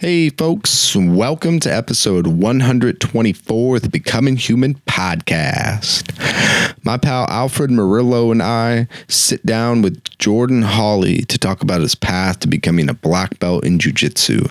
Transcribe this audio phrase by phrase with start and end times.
[0.00, 6.08] Hey, folks, welcome to episode 124 of the Becoming Human podcast.
[6.86, 11.94] My pal Alfred Murillo and I sit down with Jordan Hawley to talk about his
[11.94, 14.46] path to becoming a black belt in jiu jitsu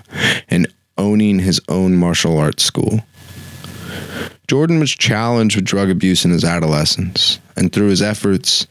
[0.50, 0.68] and
[1.00, 3.00] owning his own martial arts school.
[4.48, 8.66] Jordan was challenged with drug abuse in his adolescence, and through his efforts,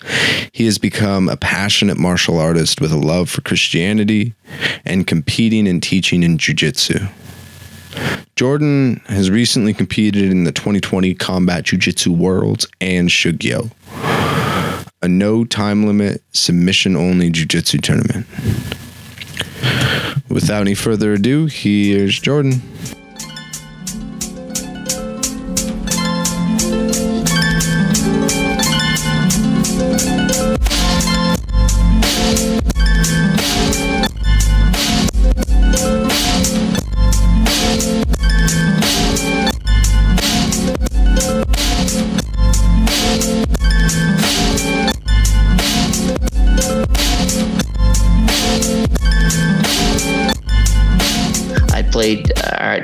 [0.52, 4.34] he has become a passionate martial artist with a love for Christianity
[4.84, 6.98] and competing and teaching in jiu-jitsu.
[8.34, 13.70] Jordan has recently competed in the 2020 Combat Jiu-Jitsu Worlds and Shugyo,
[15.02, 18.26] a no time limit, submission only jiu-jitsu tournament.
[20.28, 22.62] Without any further ado, here's Jordan.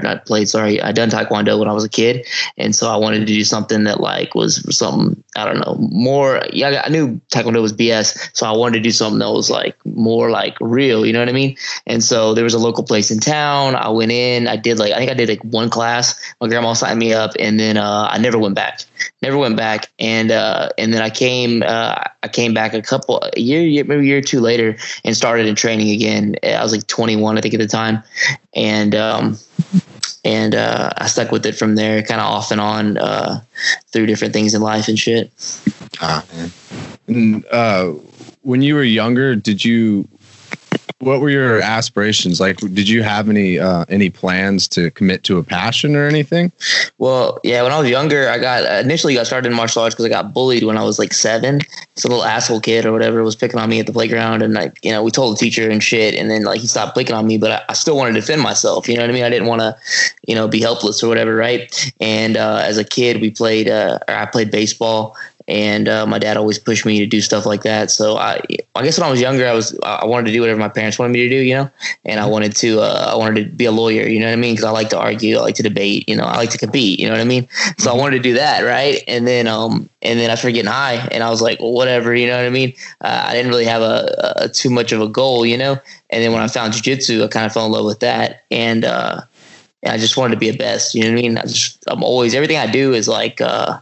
[0.02, 0.48] Not played.
[0.48, 3.44] Sorry, I done taekwondo when I was a kid, and so I wanted to do
[3.44, 6.42] something that like was something I don't know more.
[6.52, 9.76] Yeah, I knew taekwondo was BS, so I wanted to do something that was like
[9.84, 11.04] more like real.
[11.04, 11.56] You know what I mean?
[11.86, 13.74] And so there was a local place in town.
[13.76, 14.48] I went in.
[14.48, 16.20] I did like I think I did like one class.
[16.40, 18.80] My grandma signed me up, and then uh, I never went back.
[19.22, 21.62] Never went back, and uh, and then I came.
[21.62, 25.16] Uh, I came back a couple a year, maybe a year or two later, and
[25.16, 26.36] started in training again.
[26.42, 28.02] I was like 21, I think, at the time,
[28.54, 29.38] and um,
[30.24, 33.40] and uh, I stuck with it from there, kind of off and on uh,
[33.92, 35.30] through different things in life and shit.
[36.00, 36.52] Ah, man.
[37.06, 37.92] And, uh,
[38.42, 40.08] when you were younger, did you
[40.98, 42.40] what were your aspirations?
[42.40, 46.52] Like did you have any uh, any plans to commit to a passion or anything?
[46.98, 50.06] Well yeah when i was younger i got initially got started in martial arts because
[50.06, 51.60] i got bullied when i was like seven.
[51.94, 54.78] This little asshole kid or whatever was picking on me at the playground and like
[54.82, 57.26] you know we told the teacher and shit and then like he stopped picking on
[57.26, 59.24] me but i, I still wanted to defend myself you know what i mean?
[59.24, 59.76] I didn't want to
[60.26, 61.92] you know be helpless or whatever right?
[62.00, 65.16] And uh, as a kid we played uh, i played baseball
[65.46, 67.90] and uh, my dad always pushed me to do stuff like that.
[67.90, 68.40] So I,
[68.74, 70.98] I guess when I was younger, I was I wanted to do whatever my parents
[70.98, 71.70] wanted me to do, you know,
[72.04, 74.36] and I wanted to uh, I wanted to be a lawyer, you know what I
[74.36, 74.54] mean?
[74.54, 76.98] Because I like to argue, I like to debate, you know, I like to compete,
[76.98, 77.46] you know what I mean?
[77.78, 78.00] So I mm-hmm.
[78.00, 79.02] wanted to do that, right?
[79.06, 82.14] And then um and then I started getting high, and I was like, well, whatever,
[82.14, 82.72] you know what I mean?
[83.00, 85.78] Uh, I didn't really have a, a, too much of a goal, you know.
[86.10, 88.84] And then when I found jujitsu, I kind of fell in love with that, and
[88.84, 89.22] uh,
[89.86, 91.38] I just wanted to be a best, you know what I mean?
[91.38, 93.42] I just I'm always everything I do is like.
[93.42, 93.78] uh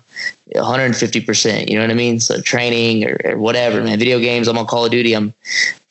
[0.55, 1.69] 150%.
[1.69, 2.21] You know what I mean?
[2.21, 3.99] So training or, or, whatever, man.
[3.99, 5.15] Video games, I'm on Call of Duty.
[5.15, 5.35] I'm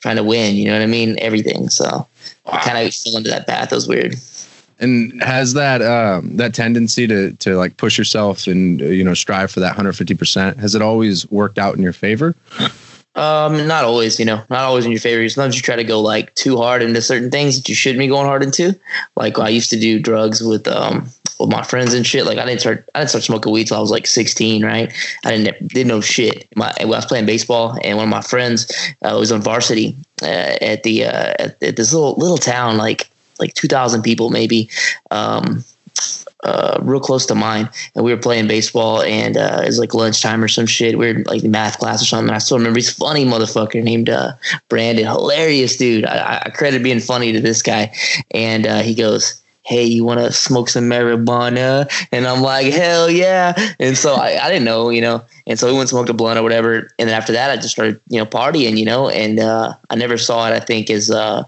[0.02, 0.56] trying to win.
[0.56, 1.18] You know what I mean?
[1.20, 1.70] Everything.
[1.70, 2.08] So wow.
[2.46, 3.72] I kind of fell into that path.
[3.72, 4.16] It was weird.
[4.80, 9.52] And has that um, that tendency to to like push yourself and you know strive
[9.52, 10.58] for that 150 percent?
[10.58, 12.36] Has it always worked out in your favor?
[13.16, 15.28] Um, not always, you know, not always in your favor.
[15.28, 18.08] Sometimes you try to go like too hard into certain things that you shouldn't be
[18.08, 18.80] going hard into.
[19.16, 22.26] Like I used to do drugs with um with my friends and shit.
[22.26, 24.94] Like I didn't start I didn't start smoking weed till I was like 16, right?
[25.26, 26.48] I didn't didn't know shit.
[26.56, 28.72] My I was playing baseball and one of my friends
[29.04, 33.10] uh, was on varsity uh, at the uh, at, at, this little little town like
[33.40, 34.70] like 2,000 people maybe.
[35.10, 35.66] Um,
[36.44, 39.94] uh, real close to mine, and we were playing baseball, and uh, it was like
[39.94, 40.98] lunchtime or some shit.
[40.98, 42.34] We were like math class or something.
[42.34, 44.34] I still remember he's funny motherfucker named uh,
[44.70, 46.06] Brandon, hilarious dude.
[46.06, 47.94] I, I credit being funny to this guy,
[48.32, 51.88] and uh, he goes, hey, you want to smoke some marijuana?
[52.12, 53.54] And I'm like, hell yeah.
[53.80, 56.14] And so I, I didn't know, you know, and so we went and smoked a
[56.14, 56.92] blunt or whatever.
[56.98, 59.96] And then after that, I just started, you know, partying, you know, and uh, I
[59.96, 61.44] never saw it, I think, as, uh,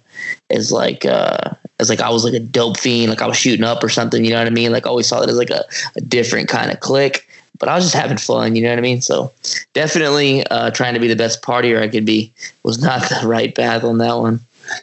[0.50, 3.66] as like, uh, as like I was like a dope fiend, like I was shooting
[3.66, 4.72] up or something, you know what I mean?
[4.72, 5.64] Like I always saw it as like a,
[5.96, 7.28] a different kind of click.
[7.60, 9.02] But I was just having fun, you know what I mean?
[9.02, 9.32] So
[9.74, 13.54] definitely uh, trying to be the best partier I could be was not the right
[13.56, 14.40] path on that one.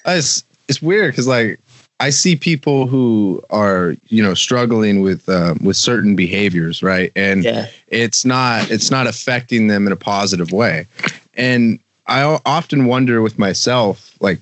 [0.06, 1.58] It's it's weird because like
[2.00, 7.13] I see people who are you know struggling with uh, with certain behaviors, right?
[7.15, 7.69] And yeah.
[7.89, 10.86] it's not it's not affecting them in a positive way.
[11.34, 14.39] And I often wonder with myself, like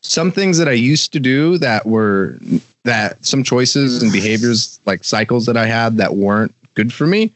[0.00, 2.36] some things that I used to do that were
[2.82, 7.32] that some choices and behaviors, like cycles that I had that weren't good for me.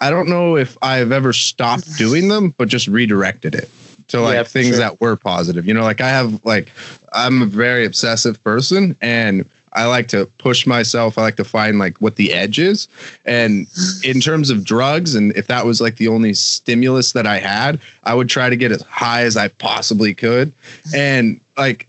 [0.00, 3.70] I don't know if I've ever stopped doing them, but just redirected it
[4.08, 4.78] to like yeah, things sure.
[4.78, 5.66] that were positive.
[5.66, 6.70] You know, like I have like
[7.12, 11.18] I'm a very obsessive person and I like to push myself.
[11.18, 12.88] I like to find like what the edge is.
[13.26, 13.66] And
[14.02, 17.80] in terms of drugs, and if that was like the only stimulus that I had,
[18.04, 20.52] I would try to get as high as I possibly could.
[20.94, 21.88] And like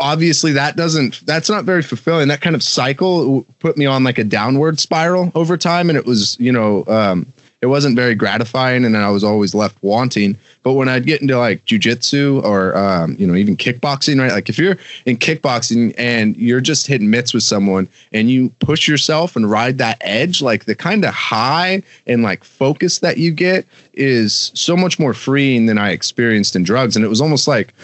[0.00, 4.16] obviously that doesn't that's not very fulfilling that kind of cycle put me on like
[4.16, 7.26] a downward spiral over time and it was you know um
[7.60, 10.36] it wasn't very gratifying and I was always left wanting.
[10.62, 14.30] But when I'd get into like jujitsu or um, you know, even kickboxing, right?
[14.30, 14.76] Like if you're
[15.06, 19.78] in kickboxing and you're just hitting mitts with someone and you push yourself and ride
[19.78, 24.76] that edge, like the kind of high and like focus that you get is so
[24.76, 26.94] much more freeing than I experienced in drugs.
[26.94, 27.74] And it was almost like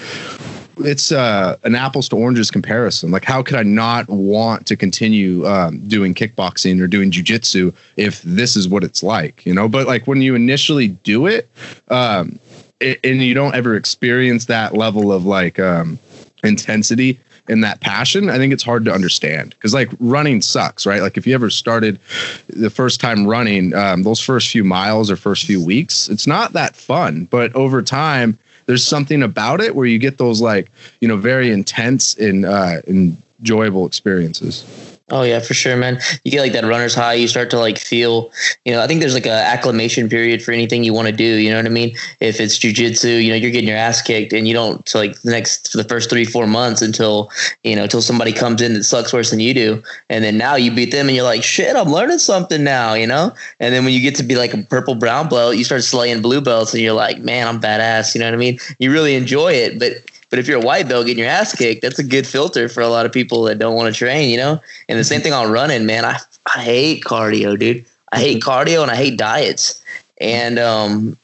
[0.79, 3.11] it's uh, an apples to oranges comparison.
[3.11, 8.23] Like, how could I not want to continue um, doing kickboxing or doing jujitsu if
[8.23, 9.69] this is what it's like, you know?
[9.69, 11.49] But like when you initially do it,
[11.88, 12.38] um,
[12.81, 15.99] it and you don't ever experience that level of like um,
[16.43, 21.03] intensity and that passion, I think it's hard to understand because like running sucks, right?
[21.03, 22.00] Like if you ever started
[22.49, 26.55] the first time running, um, those first few miles or first few weeks, it's not
[26.55, 27.27] that fun.
[27.27, 30.70] But over time, there's something about it where you get those like
[31.00, 34.64] you know very intense and uh, enjoyable experiences.
[35.11, 36.01] Oh yeah, for sure, man.
[36.25, 37.12] You get like that runner's high.
[37.12, 38.33] You start to like feel,
[38.65, 38.81] you know.
[38.81, 41.25] I think there's like a acclimation period for anything you want to do.
[41.25, 41.95] You know what I mean?
[42.21, 45.31] If it's jujitsu, you know, you're getting your ass kicked, and you don't like the
[45.31, 47.31] next for the first three four months until
[47.65, 50.56] you know until somebody comes in that sucks worse than you do, and then now
[50.56, 53.31] you beat them, and you're like, shit, I'm learning something now, you know.
[53.61, 56.23] And then when you get to be like a purple brown belt, you start slaying
[56.23, 58.15] blue belts, and you're like, man, I'm badass.
[58.15, 58.59] You know what I mean?
[58.79, 59.93] You really enjoy it, but
[60.34, 62.81] but if you're a white belt getting your ass kicked, that's a good filter for
[62.81, 64.60] a lot of people that don't want to train, you know?
[64.88, 66.04] And the same thing on running, man.
[66.04, 66.19] I,
[66.56, 67.84] I hate cardio, dude.
[68.10, 69.81] I hate cardio and I hate diets.
[70.20, 71.16] And um,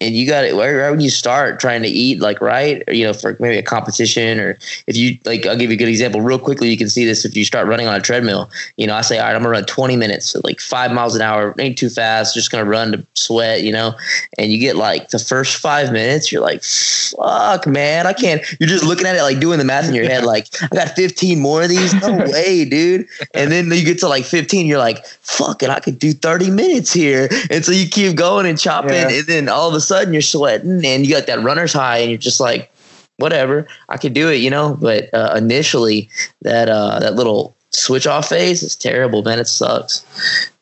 [0.00, 3.04] and you got it right when you start trying to eat like right or, you
[3.04, 6.20] know for maybe a competition or if you like i'll give you a good example
[6.20, 6.70] real quickly.
[6.70, 8.50] You can see this if you start running on a treadmill.
[8.76, 11.22] You know i say all right i'm gonna run 20 minutes like five miles an
[11.22, 11.54] hour.
[11.58, 12.34] Ain't too fast.
[12.34, 13.94] Just gonna run to sweat you know?
[14.38, 18.68] And you get like the first five minutes you're like fuck man i can't you're
[18.68, 21.40] just looking at it like doing the math in your head like i got 15
[21.40, 21.92] more of these?
[21.94, 23.06] No way dude.
[23.34, 26.50] And then you get to like 15 you're like fuck it i could do 30
[26.50, 27.28] minutes here.
[27.50, 29.08] And so you keep going and chopping yeah.
[29.08, 32.10] and then all of a sudden you're sweating and you got that runner's high and
[32.10, 32.72] you're just like,
[33.16, 34.76] whatever, I could do it, you know.
[34.80, 36.08] But uh, initially,
[36.42, 39.38] that uh, that little switch off phase is terrible, man.
[39.38, 40.04] It sucks.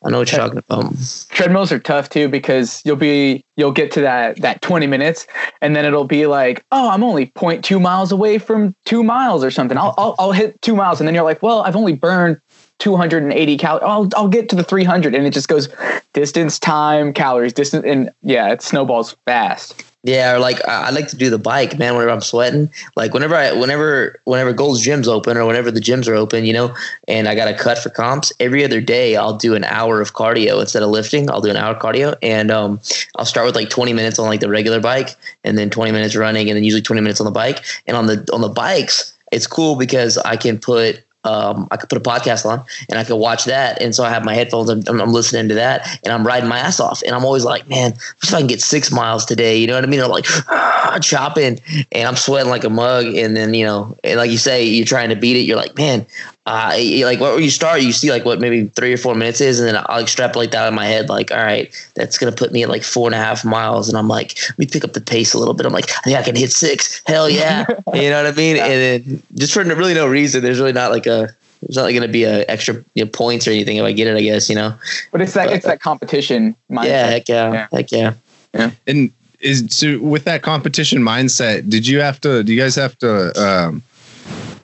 [0.03, 0.93] I know what you're talking about.
[1.29, 5.27] Treadmills are tough too because you'll be you'll get to that that 20 minutes
[5.61, 9.51] and then it'll be like, oh, I'm only 0.2 miles away from two miles or
[9.51, 9.77] something.
[9.77, 12.39] I'll I'll, I'll hit two miles and then you're like, well, I've only burned
[12.79, 13.83] 280 calories.
[13.85, 15.69] I'll, I'll get to the 300 and it just goes
[16.13, 17.85] distance, time, calories, distance.
[17.85, 19.83] And yeah, it snowballs fast.
[20.03, 21.93] Yeah, or like I like to do the bike, man.
[21.93, 26.07] Whenever I'm sweating, like whenever I, whenever, whenever Gold's Gym's open or whenever the gyms
[26.07, 26.73] are open, you know,
[27.09, 28.31] and I got a cut for comps.
[28.39, 31.29] Every other day, I'll do an hour of cardio instead of lifting.
[31.29, 32.79] I'll do an hour of cardio, and um,
[33.17, 36.15] I'll start with like 20 minutes on like the regular bike, and then 20 minutes
[36.15, 37.65] running, and then usually 20 minutes on the bike.
[37.85, 41.89] And on the on the bikes, it's cool because I can put um, I could
[41.89, 43.81] put a podcast on and I could watch that.
[43.81, 46.59] And so I have my headphones, I'm, I'm, listening to that and I'm riding my
[46.59, 47.01] ass off.
[47.01, 47.93] And I'm always like, man,
[48.23, 49.99] if I can get six miles today, you know what I mean?
[49.99, 51.59] I'm like ah, chopping
[51.91, 53.05] and I'm sweating like a mug.
[53.05, 55.41] And then, you know, and like you say, you're trying to beat it.
[55.41, 56.05] You're like, man,
[56.49, 56.71] uh,
[57.03, 59.67] like where you start, you see like what maybe three or four minutes is, and
[59.67, 62.69] then I'll extrapolate that in my head, like, all right, that's gonna put me at
[62.69, 65.35] like four and a half miles, and I'm like, let me pick up the pace
[65.35, 65.67] a little bit.
[65.67, 67.03] I'm like, I think I can hit six.
[67.05, 68.57] Hell yeah, you know what I mean?
[68.57, 71.93] And then just for really no reason, there's really not like a there's not like
[71.93, 74.15] going to be a extra you know, points or anything if I get it.
[74.15, 74.73] I guess you know.
[75.11, 76.85] But it's that but, it's that competition mindset.
[76.85, 77.67] Yeah, heck yeah, yeah.
[77.71, 78.13] heck yeah.
[78.53, 78.71] Yeah.
[78.87, 82.43] And is so with that competition mindset, did you have to?
[82.43, 83.83] Do you guys have to um,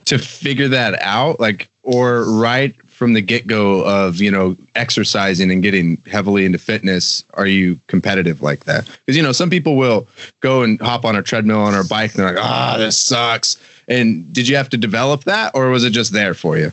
[0.05, 1.39] to figure that out?
[1.39, 6.57] Like, or right from the get go of you know exercising and getting heavily into
[6.57, 8.85] fitness, are you competitive like that?
[8.85, 10.07] Because you know some people will
[10.39, 12.97] go and hop on a treadmill on a bike and they're like, ah, oh, this
[12.97, 13.57] sucks.
[13.87, 16.71] And did you have to develop that, or was it just there for you?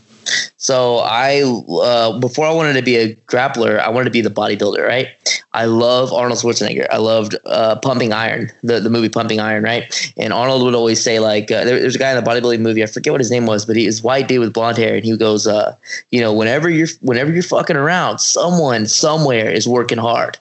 [0.57, 4.31] So I, uh, before I wanted to be a grappler, I wanted to be the
[4.31, 5.09] bodybuilder, right?
[5.53, 6.87] I love Arnold Schwarzenegger.
[6.91, 10.13] I loved uh, Pumping Iron, the, the movie Pumping Iron, right?
[10.17, 12.83] And Arnold would always say like, uh, there, there's a guy in the bodybuilding movie,
[12.83, 15.05] I forget what his name was, but he was white dude with blonde hair, and
[15.05, 15.77] he goes, uh,
[16.11, 20.39] you know, whenever you're whenever you're fucking around, someone somewhere is working hard.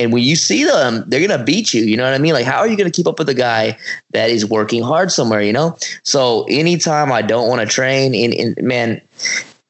[0.00, 1.82] And when you see them, they're gonna beat you.
[1.82, 2.32] You know what I mean?
[2.32, 3.76] Like, how are you gonna keep up with a guy
[4.12, 5.42] that is working hard somewhere?
[5.42, 5.76] You know.
[6.04, 9.02] So anytime I don't want to train, in, in man,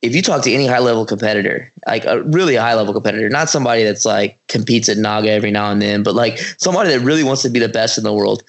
[0.03, 3.51] if you talk to any high level competitor, like a really high level competitor, not
[3.51, 7.25] somebody that's like competes at Naga every now and then, but like somebody that really
[7.25, 8.45] wants to be the best in the world,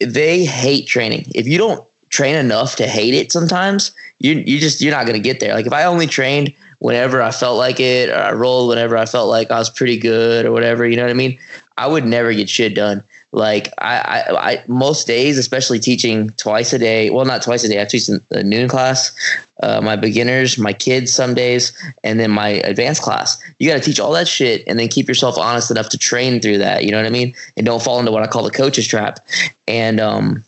[0.00, 1.30] they hate training.
[1.36, 5.20] If you don't train enough to hate it, sometimes you you just you're not gonna
[5.20, 5.54] get there.
[5.54, 9.06] Like if I only trained whenever I felt like it, or I rolled whenever I
[9.06, 10.86] felt like I was pretty good, or whatever.
[10.86, 11.38] You know what I mean?
[11.78, 13.02] I would never get shit done.
[13.32, 17.10] Like I, I, I, most days, especially teaching twice a day.
[17.10, 17.80] Well, not twice a day.
[17.80, 19.16] I teach in the noon class,
[19.62, 21.72] uh, my beginners, my kids some days,
[22.02, 23.40] and then my advanced class.
[23.58, 26.40] You got to teach all that shit and then keep yourself honest enough to train
[26.40, 26.84] through that.
[26.84, 27.34] You know what I mean?
[27.56, 29.20] And don't fall into what I call the coach's trap.
[29.68, 30.44] And um,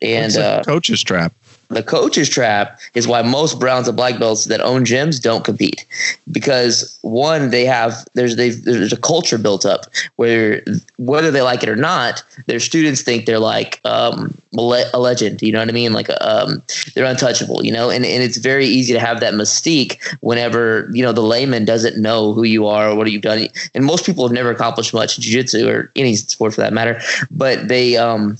[0.00, 1.32] and uh, coach's trap
[1.74, 5.86] the coach's trap is why most browns and black belts that own gyms don't compete.
[6.30, 9.86] Because one they have there's there's a culture built up
[10.16, 10.62] where
[10.98, 15.52] whether they like it or not their students think they're like um, a legend you
[15.52, 15.92] know what i mean?
[15.92, 16.62] Like um,
[16.94, 17.90] they're untouchable you know?
[17.90, 22.00] And, and it's very easy to have that mystique whenever you know the layman doesn't
[22.00, 23.48] know who you are or what you've done.
[23.74, 27.00] And most people have never accomplished much in jiu-jitsu or any sport for that matter
[27.30, 28.38] but they um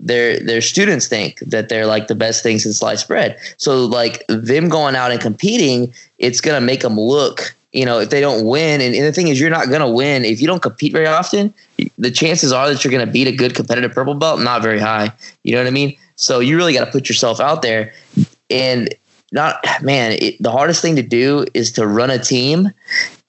[0.00, 3.38] their their students think that they're like the best things in sliced bread.
[3.58, 7.54] So like them going out and competing, it's gonna make them look.
[7.72, 10.24] You know, if they don't win, and, and the thing is, you're not gonna win
[10.24, 11.54] if you don't compete very often.
[11.98, 15.12] The chances are that you're gonna beat a good competitive purple belt, not very high.
[15.44, 15.96] You know what I mean?
[16.16, 17.94] So you really got to put yourself out there,
[18.50, 18.94] and
[19.32, 20.12] not man.
[20.12, 22.70] It, the hardest thing to do is to run a team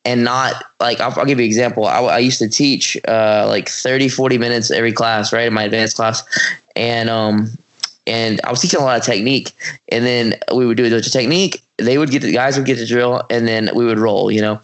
[0.03, 3.45] and not like I'll, I'll, give you an example I, I used to teach uh,
[3.47, 6.23] like 30 40 minutes every class right in my advanced class
[6.75, 7.57] and um
[8.07, 9.55] and I was teaching a lot of technique,
[9.89, 11.61] and then we would do a bunch of technique.
[11.77, 14.41] They would get the guys would get the drill, and then we would roll, you
[14.41, 14.59] know.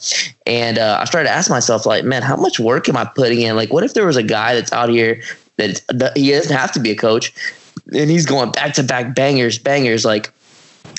[0.46, 3.42] And uh, I started to ask myself, like, man, how much work am I putting
[3.42, 3.56] in?
[3.56, 5.22] Like, what if there was a guy that's out here
[5.58, 7.32] that, that he doesn't have to be a coach,
[7.94, 10.32] and he's going back to back bangers, bangers, like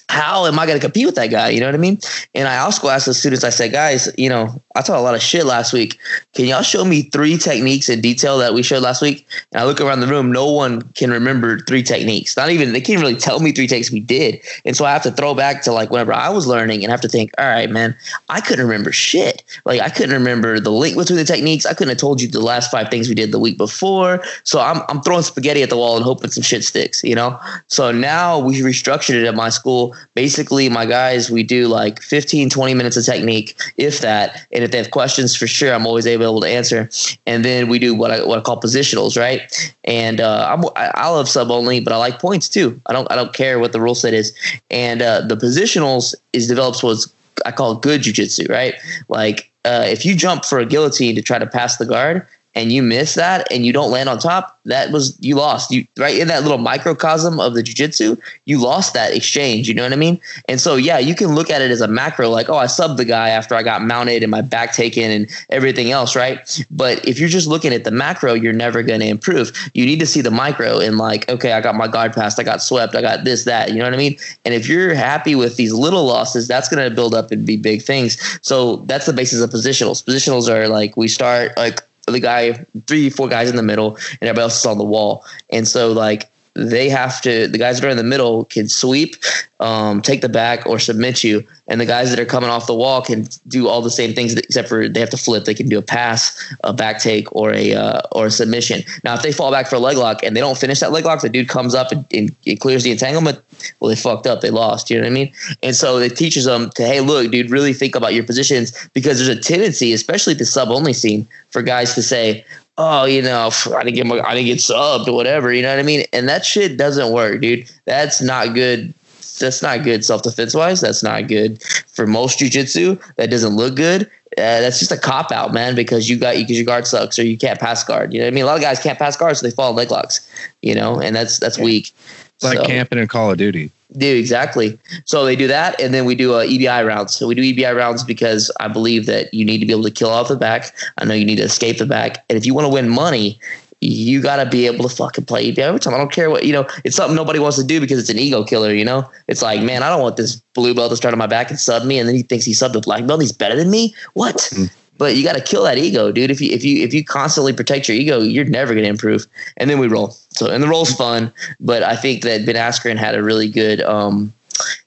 [0.09, 1.51] how am I going to compete with that guy?
[1.51, 1.99] You know what I mean?
[2.35, 5.17] And I also asked the students, I said, guys, you know, I taught a lot
[5.17, 5.99] of shit last week.
[6.35, 9.27] Can y'all show me three techniques in detail that we showed last week?
[9.51, 12.37] And I look around the room, no one can remember three techniques.
[12.37, 14.41] Not even, they can't really tell me three techniques we did.
[14.65, 17.01] And so I have to throw back to like whenever I was learning and have
[17.01, 17.97] to think, all right, man,
[18.29, 19.43] I couldn't remember shit.
[19.65, 21.67] Like I couldn't remember the link between the techniques.
[21.67, 24.23] I couldn't have told you the last five things we did the week before.
[24.45, 27.37] So I'm, I'm throwing spaghetti at the wall and hoping some shit sticks, you know?
[27.67, 32.51] So now we restructured it at my school basically my guys we do like 15
[32.51, 36.07] 20 minutes of technique if that and if they have questions for sure i'm always
[36.07, 36.89] able to answer.
[37.27, 39.41] And then we do what i, what I call positionals right?
[39.85, 42.81] And uh, I'm, i love sub only but i like points too.
[42.87, 44.37] I don't i don't care what the rule set is.
[44.71, 47.13] And uh, the positionals is develops what's
[47.47, 48.75] i call good jujitsu right?
[49.09, 52.27] Like uh, if you jump for a guillotine to try to pass the guard
[52.59, 55.71] and you miss that and you don't land on top, that was you lost.
[55.71, 59.69] You right in that little microcosm of the jujitsu, you lost that exchange.
[59.69, 60.21] You know what I mean?
[60.49, 62.97] And so yeah, you can look at it as a macro, like, oh, I subbed
[62.97, 66.67] the guy after I got mounted and my back taken and everything else, right?
[66.71, 69.53] But if you're just looking at the macro, you're never going to improve.
[69.75, 72.43] You need to see the micro and like, okay, I got my guard passed, I
[72.43, 73.71] got swept, I got this, that.
[73.71, 74.17] You know what I mean?
[74.45, 77.57] And if you're happy with these little losses, that's going to build up and be
[77.57, 78.19] big things.
[78.43, 80.05] So that's the basis of positionals.
[80.05, 84.23] Positionals are like we start like the guy, three, four guys in the middle, and
[84.23, 85.25] everybody else is on the wall.
[85.51, 89.17] And so like they have to the guys that are in the middle can sweep
[89.61, 91.45] um, take the back or submit you.
[91.67, 94.35] And the guys that are coming off the wall can do all the same things
[94.35, 95.45] except for they have to flip.
[95.45, 98.83] They can do a pass a back take or a uh, or a submission.
[99.05, 101.05] Now if they fall back for a leg lock and they don't finish that leg
[101.05, 103.41] lock the dude comes up and, and it clears the entanglement
[103.81, 104.41] well they fucked up.
[104.41, 104.91] They lost.
[104.91, 105.33] You know what i mean?
[105.63, 109.19] And so it teaches them to hey look dude really think about your positions because
[109.19, 112.45] there's a tendency especially the sub only scene for guys to say
[112.79, 115.53] oh, you know, I didn't get my, I didn't get subbed or whatever.
[115.53, 116.07] You know what I mean?
[116.13, 117.71] And that shit doesn't work, dude.
[117.85, 118.95] That's not good.
[119.41, 120.81] That's not good self defense wise.
[120.81, 123.01] That's not good for most jujitsu.
[123.17, 124.11] That doesn't look good.
[124.37, 127.25] Uh, that's just a cop out, man, because you got because your guard sucks or
[127.25, 128.13] you can't pass guard.
[128.13, 128.45] You know what I mean?
[128.45, 130.29] A lot of guys can't pass guard, so they fall in leg locks.
[130.63, 131.65] You know, and that's that's yeah.
[131.65, 131.93] weak.
[132.37, 133.71] It's like camping in Call of Duty.
[133.97, 134.79] Do exactly.
[135.07, 137.15] So they do that, and then we do uh, EBI rounds.
[137.15, 139.91] So we do EBI rounds because I believe that you need to be able to
[139.91, 140.75] kill off the back.
[140.99, 143.41] I know you need to escape the back, and if you want to win money,
[143.81, 145.95] you got to be able to fucking play EBI every time.
[145.95, 146.67] I don't care what you know.
[146.85, 148.75] It's something nobody wants to do because it's an ego killer.
[148.75, 151.27] You know, it's like, man, I don't want this blue belt to start on my
[151.27, 153.23] back and sub me, and then he thinks he subbed a black belt.
[153.23, 153.95] He's better than me.
[154.13, 154.53] What?
[154.99, 156.31] But you got to kill that ego, dude.
[156.31, 159.27] If you if you if you constantly protect your ego, you're never going to improve.
[159.57, 160.17] And then we roll.
[160.31, 163.81] So and the roll's fun, but I think that Ben Askren had a really good
[163.83, 164.33] um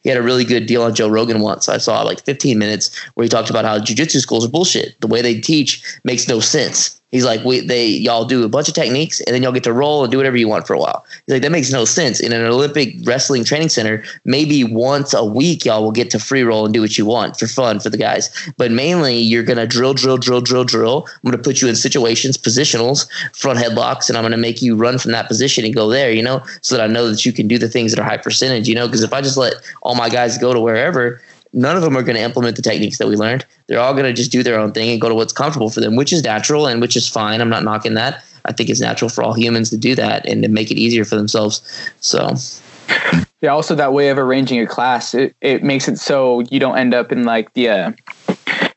[0.03, 1.69] he had a really good deal on Joe Rogan once.
[1.69, 4.99] I saw like 15 minutes where he talked about how jujitsu schools are bullshit.
[5.01, 7.01] The way they teach makes no sense.
[7.11, 9.73] He's like, we they y'all do a bunch of techniques and then y'all get to
[9.73, 11.05] roll and do whatever you want for a while.
[11.25, 12.21] He's like, that makes no sense.
[12.21, 16.43] In an Olympic wrestling training center, maybe once a week y'all will get to free
[16.43, 18.29] roll and do what you want for fun for the guys.
[18.55, 21.05] But mainly you're gonna drill, drill, drill, drill, drill.
[21.07, 24.97] I'm gonna put you in situations, positionals, front headlocks, and I'm gonna make you run
[24.97, 27.47] from that position and go there, you know, so that I know that you can
[27.47, 29.90] do the things that are high percentage, you know, because if I just let all
[29.95, 31.21] my guys go to wherever,
[31.53, 33.45] none of them are going to implement the techniques that we learned.
[33.67, 35.81] They're all going to just do their own thing and go to what's comfortable for
[35.81, 37.41] them, which is natural and which is fine.
[37.41, 38.23] I'm not knocking that.
[38.45, 41.05] I think it's natural for all humans to do that and to make it easier
[41.05, 41.61] for themselves.
[41.99, 42.35] So.
[43.41, 43.49] Yeah.
[43.49, 46.93] Also, that way of arranging a class, it, it makes it so you don't end
[46.93, 47.91] up in like the, uh,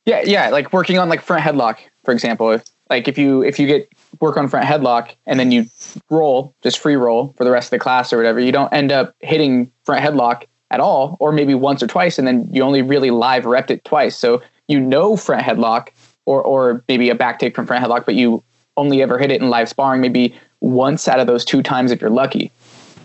[0.07, 2.61] yeah, yeah, like working on like front headlock, for example.
[2.91, 3.89] Like if you if you get
[4.21, 5.67] work on front headlock and then you
[6.11, 8.93] roll, just free roll for the rest of the class or whatever, you don't end
[8.93, 12.83] up hitting front headlock at all, or maybe once or twice, and then you only
[12.83, 14.17] really live repped it twice.
[14.17, 15.89] So you know front headlock
[16.27, 18.43] or or maybe a back take from front headlock, but you
[18.77, 22.01] only ever hit it in live sparring maybe once out of those two times if
[22.01, 22.51] you're lucky.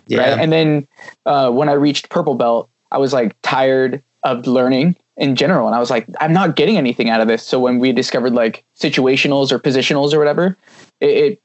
[0.08, 0.20] Yeah.
[0.20, 0.39] Right?
[0.39, 0.88] And then
[1.25, 5.68] uh, when I reached purple belt, I was like tired of learning in general.
[5.68, 7.46] And I was like, I'm not getting anything out of this.
[7.46, 10.58] So when we discovered like situationals or positionals or whatever,
[11.00, 11.42] it, it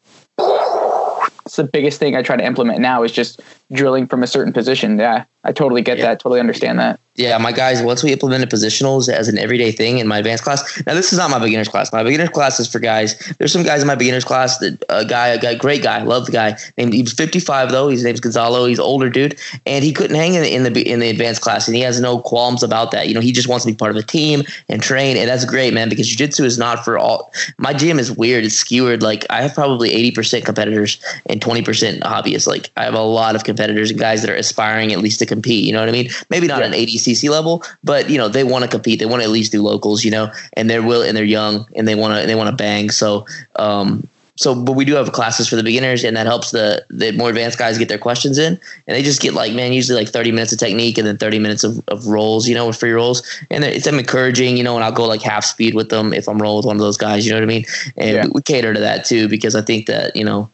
[1.54, 4.52] it's the biggest thing I try to implement now is just drilling from a certain
[4.52, 4.98] position.
[4.98, 6.06] Yeah, I totally get yeah.
[6.06, 6.18] that.
[6.18, 6.98] Totally understand that.
[7.16, 10.82] Yeah, my guys, once we implemented positionals as an everyday thing in my advanced class.
[10.84, 11.92] Now, this is not my beginner's class.
[11.92, 13.16] My beginner's class is for guys.
[13.38, 16.26] There's some guys in my beginner's class that a guy, a guy, great guy, love
[16.26, 16.58] the guy.
[16.76, 17.88] Named he was 55 though.
[17.88, 18.66] His name's Gonzalo.
[18.66, 21.68] He's older dude, and he couldn't hang in the, in the in the advanced class,
[21.68, 23.06] and he has no qualms about that.
[23.06, 25.44] You know, he just wants to be part of a team and train, and that's
[25.44, 25.88] great, man.
[25.88, 27.32] Because jiu-jitsu is not for all.
[27.58, 28.44] My gym is weird.
[28.44, 29.04] It's skewered.
[29.04, 32.48] Like I have probably 80% competitors and 20% hobbyists.
[32.48, 35.26] Like I have a lot of competitors and guys that are aspiring at least to
[35.26, 35.64] compete.
[35.64, 36.10] You know what I mean?
[36.28, 36.66] Maybe not yeah.
[36.66, 36.72] an
[37.04, 38.98] ADCC level, but you know they want to compete.
[38.98, 40.04] They want to at least do locals.
[40.04, 42.56] You know, and they're will and they're young and they want to they want to
[42.56, 42.90] bang.
[42.90, 46.84] So um, so but we do have classes for the beginners and that helps the
[46.90, 49.96] the more advanced guys get their questions in and they just get like man usually
[49.96, 52.76] like 30 minutes of technique and then 30 minutes of, of rolls you know with
[52.76, 55.88] free rolls and it's them encouraging you know and i'll go like half speed with
[55.88, 57.64] them if i'm rolling with one of those guys you know what i mean
[57.96, 58.24] and yeah.
[58.24, 60.50] we, we, cater to that too because i think that you know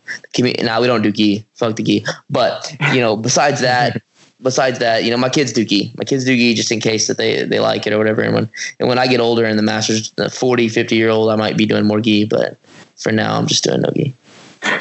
[0.60, 4.02] now we don't do gi fuck the gi but you know besides that
[4.42, 5.92] besides that, you know, my kids do gi.
[5.96, 8.22] My kids do gi just in case that they, they like it or whatever.
[8.22, 11.30] And when and when I get older and the masters, the 40, 50 year old,
[11.30, 12.24] I might be doing more gi.
[12.24, 12.56] But
[12.96, 14.14] for now, I'm just doing no gi.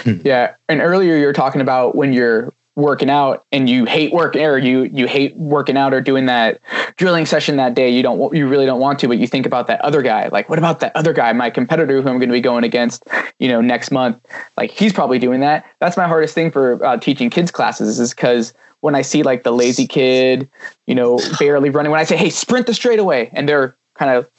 [0.24, 4.42] yeah, and earlier you were talking about when you're working out and you hate working
[4.42, 6.60] or you you hate working out or doing that
[6.96, 9.68] drilling session that day you don't you really don't want to but you think about
[9.68, 12.34] that other guy like what about that other guy my competitor who i'm going to
[12.34, 13.04] be going against
[13.40, 14.18] you know next month
[14.58, 18.12] like he's probably doing that that's my hardest thing for uh, teaching kids classes is
[18.12, 20.50] because when I see like the lazy kid,
[20.88, 24.30] you know, barely running, when I say, hey, sprint the straightaway, and they're kind of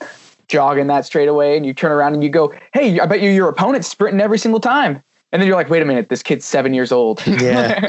[0.49, 3.49] jogging that straightaway, and you turn around and you go, hey, I bet you your
[3.49, 5.03] opponent's sprinting every single time.
[5.33, 7.25] And then you're like, wait a minute, this kid's seven years old.
[7.27, 7.87] yeah.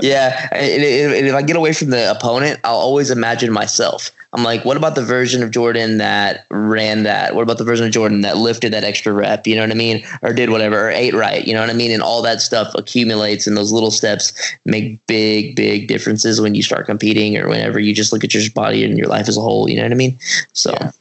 [0.00, 0.48] yeah.
[0.52, 4.10] And, and if I get away from the opponent, I'll always imagine myself.
[4.32, 7.34] I'm like, what about the version of Jordan that ran that?
[7.34, 9.46] What about the version of Jordan that lifted that extra rep?
[9.46, 10.06] You know what I mean?
[10.22, 11.46] Or did whatever, or ate right?
[11.46, 11.90] You know what I mean?
[11.90, 14.32] And all that stuff accumulates, and those little steps
[14.64, 18.48] make big, big differences when you start competing, or whenever you just look at your
[18.52, 19.68] body and your life as a whole.
[19.68, 20.16] You know what I mean?
[20.52, 20.74] So.
[20.80, 20.92] Yeah.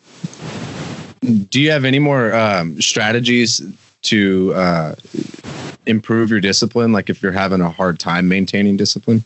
[1.50, 3.62] Do you have any more um, strategies
[4.04, 4.96] to uh,
[5.89, 6.91] improve your discipline?
[6.91, 9.23] Like if you're having a hard time maintaining discipline?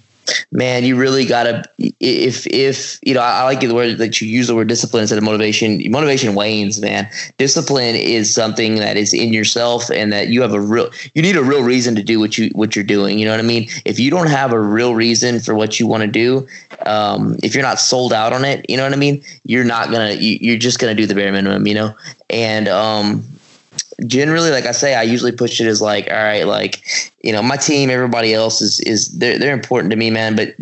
[0.51, 4.47] man, you really gotta if if you know I, like the word that you use
[4.47, 5.81] the word discipline instead of motivation.
[5.91, 7.09] Motivation wanes, man.
[7.37, 11.35] Discipline is something that is in yourself and that you have a real you need
[11.35, 13.19] a real reason to do what you what you're doing.
[13.19, 13.69] You know what I mean?
[13.85, 16.47] If you don't have a real reason for what you want to do,
[16.85, 19.23] um, if you're not sold out on it, you know what I mean.
[19.43, 21.95] You're not gonna you, you're just gonna do the bare minimum, you know.
[22.29, 23.23] And um,
[24.07, 26.83] generally, like I say, I usually push it as like, all right, like,
[27.21, 30.35] you know, my team, everybody else is is they're they're important to me, man.
[30.35, 30.55] But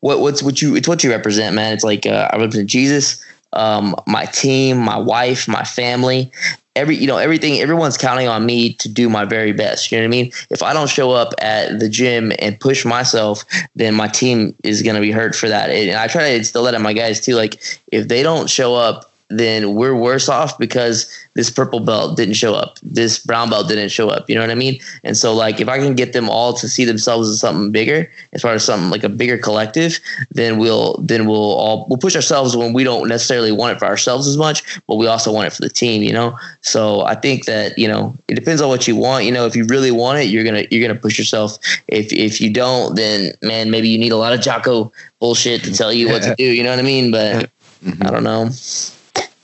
[0.00, 1.72] what what's what you it's what you represent, man.
[1.72, 6.30] It's like uh, I represent Jesus, um, my team, my wife, my family.
[6.76, 9.90] Every you know everything everyone's counting on me to do my very best.
[9.90, 10.32] You know what I mean?
[10.50, 14.82] If I don't show up at the gym and push myself, then my team is
[14.82, 15.70] going to be hurt for that.
[15.70, 17.34] And I try to instill that in my guys too.
[17.34, 22.34] Like if they don't show up then we're worse off because this purple belt didn't
[22.34, 24.28] show up, this brown belt didn't show up.
[24.28, 24.80] You know what I mean?
[25.04, 28.10] And so, like, if I can get them all to see themselves as something bigger,
[28.32, 30.00] as far as something like a bigger collective,
[30.32, 33.86] then we'll then we'll all we'll push ourselves when we don't necessarily want it for
[33.86, 36.02] ourselves as much, but we also want it for the team.
[36.02, 36.36] You know?
[36.62, 39.24] So I think that you know it depends on what you want.
[39.24, 41.56] You know, if you really want it, you're gonna you're gonna push yourself.
[41.86, 45.72] If if you don't, then man, maybe you need a lot of Jocko bullshit to
[45.72, 46.44] tell you what to do.
[46.44, 47.12] You know what I mean?
[47.12, 47.48] But
[47.84, 48.04] mm-hmm.
[48.04, 48.50] I don't know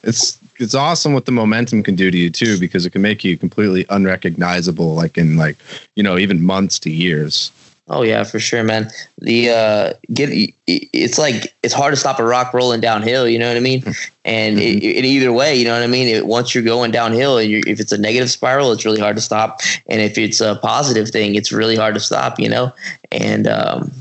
[0.07, 3.25] it's it's awesome what the momentum can do to you too because it can make
[3.25, 5.57] you completely unrecognizable like in like
[5.97, 7.51] you know even months to years.
[7.89, 8.91] Oh yeah for sure man.
[9.19, 10.31] The uh get
[10.67, 13.83] it's like it's hard to stop a rock rolling downhill you know what i mean?
[14.25, 14.79] And mm-hmm.
[14.79, 16.09] it, it, either way you know what i mean?
[16.09, 19.23] It, once you're going downhill and if it's a negative spiral it's really hard to
[19.23, 19.61] stop.
[19.89, 22.73] And if it's a positive thing it's really hard to stop you know?
[23.13, 23.93] And um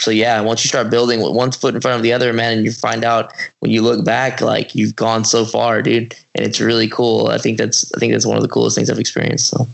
[0.00, 2.56] so yeah, once you start building with one foot in front of the other, man,
[2.56, 6.46] and you find out when you look back, like you've gone so far, dude, and
[6.46, 7.28] it's really cool.
[7.28, 9.48] I think that's I think that's one of the coolest things I've experienced.
[9.48, 9.66] So.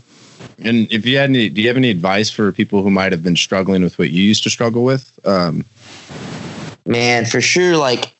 [0.59, 3.23] And if you had any, do you have any advice for people who might have
[3.23, 5.19] been struggling with what you used to struggle with?
[5.25, 5.65] Um,
[6.85, 7.77] Man, for sure.
[7.77, 8.13] Like,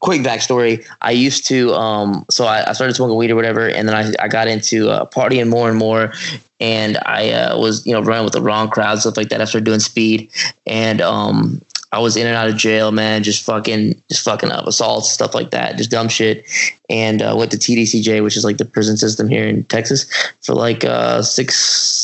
[0.00, 0.84] quick backstory.
[1.00, 4.24] I used to, um, so I, I, started smoking weed or whatever, and then I,
[4.24, 6.12] I got into uh, partying more and more.
[6.58, 9.40] And I uh, was, you know, running with the wrong crowd, stuff like that.
[9.40, 10.30] I started doing speed,
[10.66, 11.62] and um,
[11.92, 15.34] I was in and out of jail, man, just fucking, just fucking up, assaults, stuff
[15.34, 16.44] like that, just dumb shit.
[16.88, 20.06] And uh, went to TDCJ, which is like the prison system here in Texas,
[20.42, 21.56] for like uh, six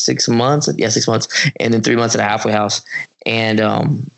[0.09, 2.83] six months, yeah, six months, and then three months at a halfway house.
[3.27, 4.11] And um,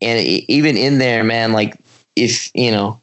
[0.00, 1.78] and even in there, man, like
[2.14, 3.00] if you know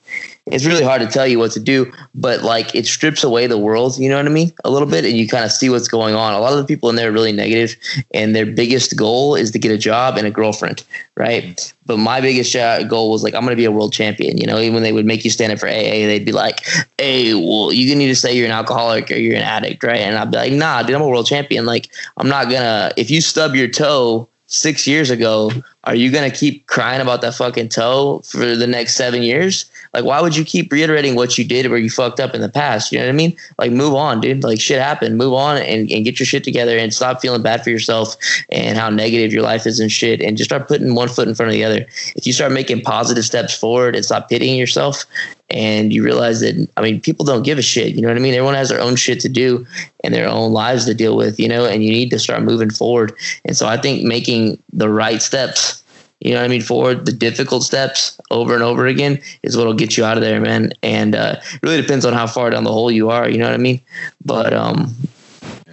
[0.52, 3.58] it's really hard to tell you what to do, but like it strips away the
[3.58, 4.52] world, you know what I mean?
[4.64, 6.34] A little bit, and you kind of see what's going on.
[6.34, 7.76] A lot of the people in there are really negative,
[8.14, 10.84] and their biggest goal is to get a job and a girlfriend,
[11.16, 11.74] right?
[11.86, 12.54] But my biggest
[12.88, 14.38] goal was like, I'm going to be a world champion.
[14.38, 16.66] You know, even when they would make you stand up for AA, they'd be like,
[16.98, 20.00] hey, well, you need to say you're an alcoholic or you're an addict, right?
[20.00, 21.66] And I'd be like, nah, dude, I'm a world champion.
[21.66, 25.52] Like, I'm not to, if you stub your toe, six years ago,
[25.86, 29.66] are you gonna keep crying about that fucking toe for the next seven years?
[29.94, 32.50] Like, why would you keep reiterating what you did where you fucked up in the
[32.50, 32.92] past?
[32.92, 33.36] You know what I mean?
[33.58, 34.44] Like, move on, dude.
[34.44, 35.18] Like, shit happened.
[35.18, 38.16] Move on and, and get your shit together and stop feeling bad for yourself
[38.50, 40.22] and how negative your life is and shit.
[40.22, 41.86] And just start putting one foot in front of the other.
[42.16, 45.06] If you start making positive steps forward and stop pitying yourself,
[45.50, 47.96] and you realize that I mean people don't give a shit.
[47.96, 48.34] You know what I mean?
[48.34, 49.66] Everyone has their own shit to do
[50.04, 51.40] and their own lives to deal with.
[51.40, 53.14] You know, and you need to start moving forward.
[53.46, 55.84] And so I think making the right steps,
[56.20, 59.74] you know what I mean, forward the difficult steps over and over again is what'll
[59.74, 60.74] get you out of there, man.
[60.84, 63.30] And uh, it really depends on how far down the hole you are.
[63.30, 63.80] You know what I mean?
[64.26, 64.94] But um,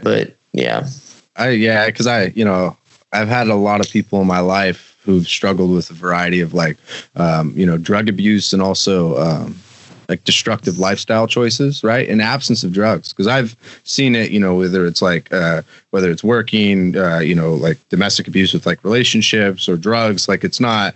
[0.02, 0.88] but yeah,
[1.36, 2.76] I yeah, because I you know
[3.12, 6.54] I've had a lot of people in my life who've struggled with a variety of
[6.54, 6.76] like
[7.16, 9.58] um, you know drug abuse and also um,
[10.08, 12.08] like destructive lifestyle choices, right?
[12.08, 16.10] In absence of drugs, because I've seen it, you know, whether it's like uh, whether
[16.10, 20.28] it's working, uh, you know, like domestic abuse with like relationships or drugs.
[20.28, 20.94] Like it's not.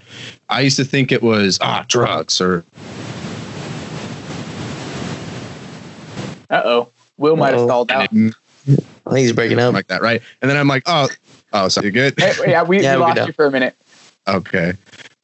[0.49, 2.65] I used to think it was ah drugs or.
[6.49, 8.09] Uh oh, Will might have stalled out.
[9.11, 10.23] I think he's breaking up like that, right?
[10.43, 11.09] And then I'm like, oh,
[11.53, 12.19] oh, so you're good?
[12.19, 13.77] Hey, yeah, we, yeah, we lost you for a minute.
[14.29, 14.75] Okay.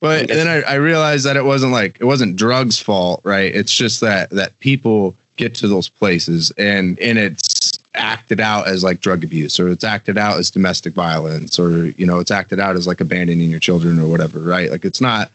[0.01, 3.55] But then I, I realized that it wasn't like it wasn't drugs' fault, right?
[3.55, 8.85] It's just that that people get to those places and and it's acted out as
[8.85, 12.61] like drug abuse or it's acted out as domestic violence or you know it's acted
[12.61, 14.71] out as like abandoning your children or whatever right?
[14.71, 15.31] Like it's not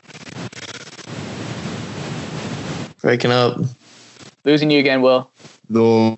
[3.01, 3.59] breaking up.
[4.43, 5.31] Losing you again will.
[5.69, 6.17] The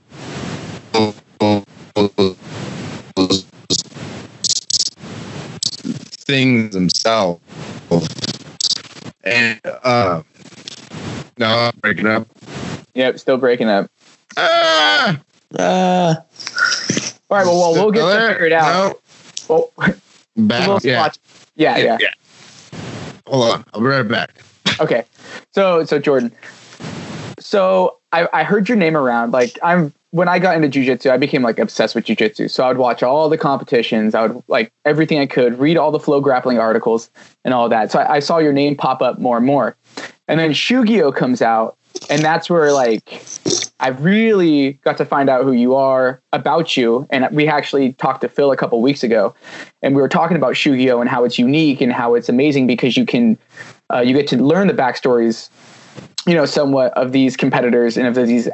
[6.25, 7.41] things themselves
[9.23, 10.21] and uh,
[11.37, 12.27] no, I'm breaking up.
[12.93, 13.89] Yep, still breaking up.
[14.37, 15.19] Ah,
[15.57, 16.15] uh,
[17.29, 18.99] all right, well, well we'll get that figured out.
[19.49, 19.49] No.
[19.49, 19.71] Well,
[20.37, 20.67] back.
[20.67, 21.09] We'll yeah.
[21.55, 21.97] Yeah, yeah.
[21.99, 22.79] yeah.
[23.27, 24.31] Hold on, I'll be right back.
[24.79, 25.03] Okay,
[25.51, 26.31] so so Jordan,
[27.37, 29.31] so I I heard your name around.
[29.31, 32.47] Like I'm when I got into jujitsu, I became like obsessed with jujitsu.
[32.47, 34.13] So I would watch all the competitions.
[34.13, 37.09] I would like everything I could, read all the FloGrappling articles
[37.43, 37.91] and all that.
[37.91, 39.75] So I, I saw your name pop up more and more.
[40.27, 41.77] And then Shugyo comes out,
[42.11, 43.23] and that's where like
[43.79, 47.07] I really got to find out who you are about you.
[47.09, 49.33] And we actually talked to Phil a couple weeks ago,
[49.81, 52.95] and we were talking about Shugyo and how it's unique and how it's amazing because
[52.95, 53.35] you can
[53.91, 55.49] uh, you get to learn the backstories
[56.25, 58.47] you know somewhat of these competitors and of these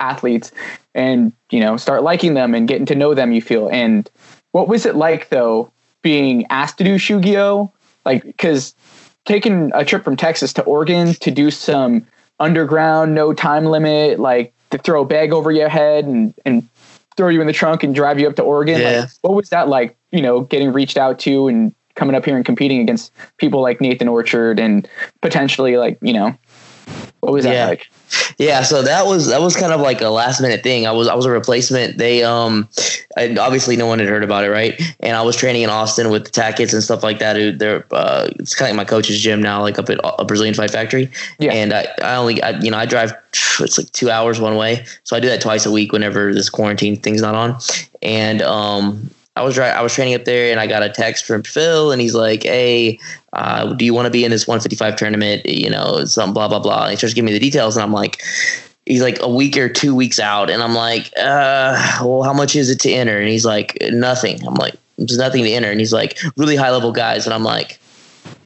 [0.00, 0.52] athletes
[0.94, 4.10] and you know start liking them and getting to know them you feel and
[4.52, 5.70] what was it like though
[6.02, 7.70] being asked to do shugyo
[8.04, 8.74] like because
[9.24, 12.06] taking a trip from texas to oregon to do some
[12.40, 16.68] underground no time limit like to throw a bag over your head and and
[17.16, 19.00] throw you in the trunk and drive you up to oregon yeah.
[19.00, 22.34] like, what was that like you know getting reached out to and coming up here
[22.34, 24.88] and competing against people like nathan orchard and
[25.22, 26.36] potentially like you know
[27.24, 27.66] what was that yeah.
[27.66, 27.88] like?
[28.38, 30.86] Yeah, so that was that was kind of like a last minute thing.
[30.86, 31.98] I was I was a replacement.
[31.98, 32.68] They um,
[33.16, 34.80] I, obviously no one had heard about it, right?
[35.00, 37.36] And I was training in Austin with the Tackets and stuff like that.
[37.36, 40.24] Who they're uh, it's kind of like my coach's gym now, like up at a
[40.24, 41.10] Brazilian Fight Factory.
[41.38, 41.52] Yeah.
[41.52, 43.12] And I, I only I, you know I drive
[43.60, 46.50] it's like two hours one way, so I do that twice a week whenever this
[46.50, 47.58] quarantine thing's not on.
[48.02, 51.42] And um, I was I was training up there, and I got a text from
[51.42, 53.00] Phil, and he's like, "Hey,
[53.32, 55.44] uh, do you want to be in this 155 tournament?
[55.44, 57.92] You know, some blah blah blah." And he starts giving me the details, and I'm
[57.92, 58.22] like,
[58.86, 62.54] he's like a week or two weeks out, and I'm like, uh, "Well, how much
[62.54, 65.80] is it to enter?" And he's like, "Nothing." I'm like, "There's nothing to enter," and
[65.80, 67.80] he's like, "Really high level guys," and I'm like,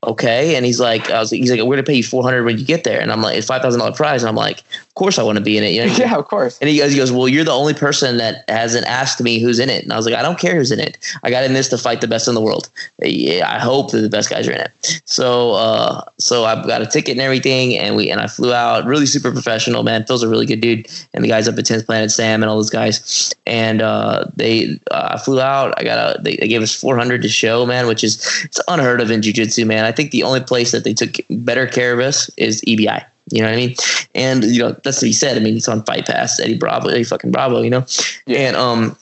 [0.04, 0.56] okay.
[0.56, 2.64] And he's like, I was, he's like, we're gonna pay you four hundred when you
[2.64, 3.00] get there.
[3.00, 4.22] And I'm like, it's five thousand dollar prize.
[4.22, 5.72] And I'm like, of course I want to be in it.
[5.72, 5.92] You know?
[5.98, 6.58] Yeah, of course.
[6.60, 9.58] And he goes, he goes, well, you're the only person that hasn't asked me who's
[9.58, 9.82] in it.
[9.82, 10.98] And I was like, I don't care who's in it.
[11.22, 12.68] I got in this to fight the best in the world.
[13.02, 15.02] Yeah, I hope that the best guys are in it.
[15.04, 18.84] So, uh, so I've got a ticket and everything, and we and I flew out.
[18.86, 20.04] Really super professional, man.
[20.04, 22.56] Phil's a really good dude, and the guys up at 10th Planet, Sam, and all
[22.56, 23.34] those guys.
[23.46, 25.74] And uh, they, uh, I flew out.
[25.78, 26.22] I got a.
[26.22, 29.64] They, they gave us 400 to show, man, which is it's unheard of in jiu-jitsu,
[29.66, 29.84] man.
[29.88, 33.04] I think the only place that they took better care of us is EBI.
[33.30, 33.74] You know what I mean?
[34.14, 35.36] And you know that's what he said.
[35.36, 37.60] I mean, it's on Fight Pass, Eddie Bravo, Eddie fucking Bravo.
[37.60, 37.84] You know,
[38.26, 38.38] Yeah.
[38.48, 38.96] and um,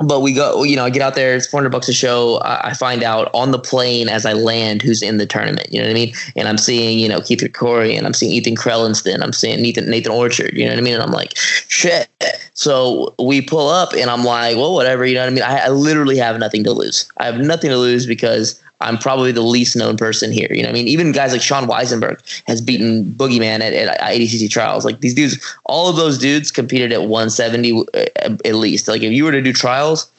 [0.00, 0.64] but we go.
[0.64, 1.36] You know, I get out there.
[1.36, 2.38] It's four hundred bucks a show.
[2.38, 5.72] I, I find out on the plane as I land who's in the tournament.
[5.72, 6.14] You know what I mean?
[6.34, 9.22] And I'm seeing you know Keith Krikorian, and I'm seeing Ethan Crelinsten.
[9.22, 10.52] I'm seeing Nathan Nathan Orchard.
[10.54, 10.94] You know what I mean?
[10.94, 11.36] And I'm like,
[11.68, 12.08] shit.
[12.54, 15.06] So we pull up, and I'm like, well, whatever.
[15.06, 15.44] You know what I mean?
[15.44, 17.08] I, I literally have nothing to lose.
[17.18, 20.48] I have nothing to lose because I'm probably the least known person here.
[20.50, 24.00] You know, what I mean, even guys like Sean Weisenberg has beaten Boogeyman at, at
[24.00, 24.84] ADCC trials.
[24.84, 28.04] Like these dudes, all of those dudes competed at 170 uh,
[28.44, 28.88] at least.
[28.88, 30.10] Like if you were to do trials,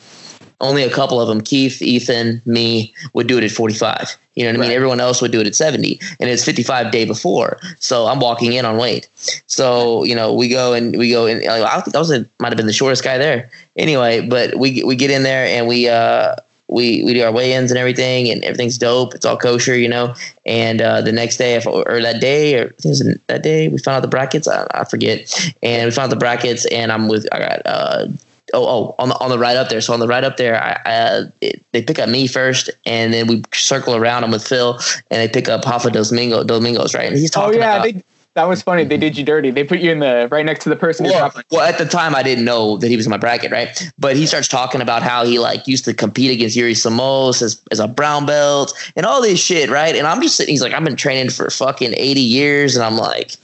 [0.62, 4.16] only a couple of them, Keith, Ethan, me, would do it at 45.
[4.36, 4.70] You know what I mean?
[4.70, 4.76] Right.
[4.76, 7.60] Everyone else would do it at 70, and it's 55 day before.
[7.80, 9.08] So I'm walking in on weight.
[9.48, 12.26] So you know, we go and we go and like, I think I was a,
[12.40, 13.50] might have been the shortest guy there.
[13.76, 16.36] Anyway, but we we get in there and we uh
[16.76, 19.16] we we do our weigh-ins and everything, and everything's dope.
[19.16, 20.14] It's all kosher, you know.
[20.46, 23.70] And uh, the next day, or that day, or I think it was that day,
[23.70, 24.48] we found out the brackets.
[24.48, 25.34] I, I forget,
[25.64, 28.08] and we found out the brackets, and I'm with I got uh
[28.54, 29.80] oh oh on the on the ride up there.
[29.80, 33.14] So on the right up there, I, I it, they pick up me first, and
[33.14, 34.26] then we circle around.
[34.26, 34.78] I'm with Phil,
[35.10, 37.08] and they pick up Hafa Domingo Domingos, right?
[37.08, 37.84] And he's Oh talking yeah, about.
[37.84, 38.04] they,
[38.36, 38.84] that was funny.
[38.84, 39.50] They did you dirty.
[39.50, 41.06] They put you in the right next to the person.
[41.06, 43.92] well, well, at the time, I didn't know that he was in my bracket, right?
[43.98, 47.62] But he starts talking about how he like used to compete against Yuri Simoes as,
[47.72, 49.96] as a brown belt and all this shit, right?
[49.96, 50.52] And I'm just sitting.
[50.54, 53.38] He's like, I've been training for fucking 80 years, and I'm like,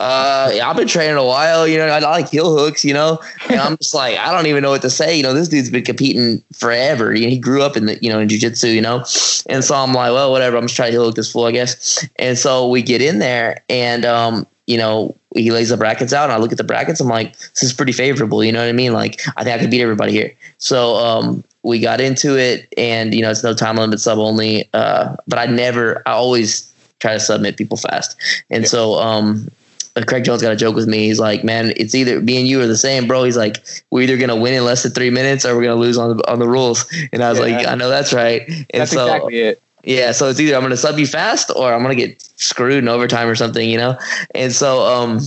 [0.00, 1.68] uh, yeah, I've been training a while.
[1.68, 2.84] You know, I like heel hooks.
[2.86, 5.14] You know, and I'm just like, I don't even know what to say.
[5.14, 7.14] You know, this dude's been competing forever.
[7.14, 8.74] You know, he grew up in the you know in jujitsu.
[8.74, 9.04] You know,
[9.48, 10.56] and so I'm like, well, whatever.
[10.56, 12.08] I'm just trying to heel hook this fool, I guess.
[12.16, 16.24] And so we get in there, and um, you know, he lays the brackets out,
[16.24, 16.98] and I look at the brackets.
[17.00, 18.42] I'm like, this is pretty favorable.
[18.42, 18.94] You know what I mean?
[18.94, 20.32] Like, I think I could beat everybody here.
[20.56, 24.66] So um, we got into it, and you know, it's no time limit sub only.
[24.72, 28.16] Uh, but I never, I always try to submit people fast,
[28.50, 29.50] and so um.
[29.96, 31.06] Uh, Craig Jones got a joke with me.
[31.06, 33.58] He's like, "Man, it's either me and you are the same, bro." He's like,
[33.90, 36.30] "We're either gonna win in less than three minutes, or we're gonna lose on the
[36.30, 39.40] on the rules." And I was like, "I know that's right." And That's so, exactly
[39.40, 39.62] it.
[39.84, 42.88] yeah, so it's either I'm gonna sub you fast or I'm gonna get screwed in
[42.88, 43.98] overtime or something, you know.
[44.34, 45.20] And so, um,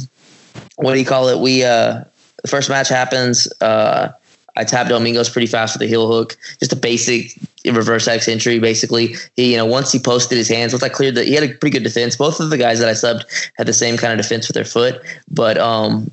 [0.76, 1.39] what do you call it?
[1.39, 2.04] We uh,
[2.41, 3.47] the first match happens.
[3.62, 4.10] Uh,
[4.56, 7.38] I tap Domingos pretty fast with a heel hook, just a basic
[7.71, 8.60] reverse X entry.
[8.60, 11.43] Basically, he you know once he posted his hands, once I cleared the, he had
[11.43, 12.15] a pretty good defense.
[12.15, 13.23] Both of the guys that I subbed
[13.58, 16.12] had the same kind of defense with their foot, but um,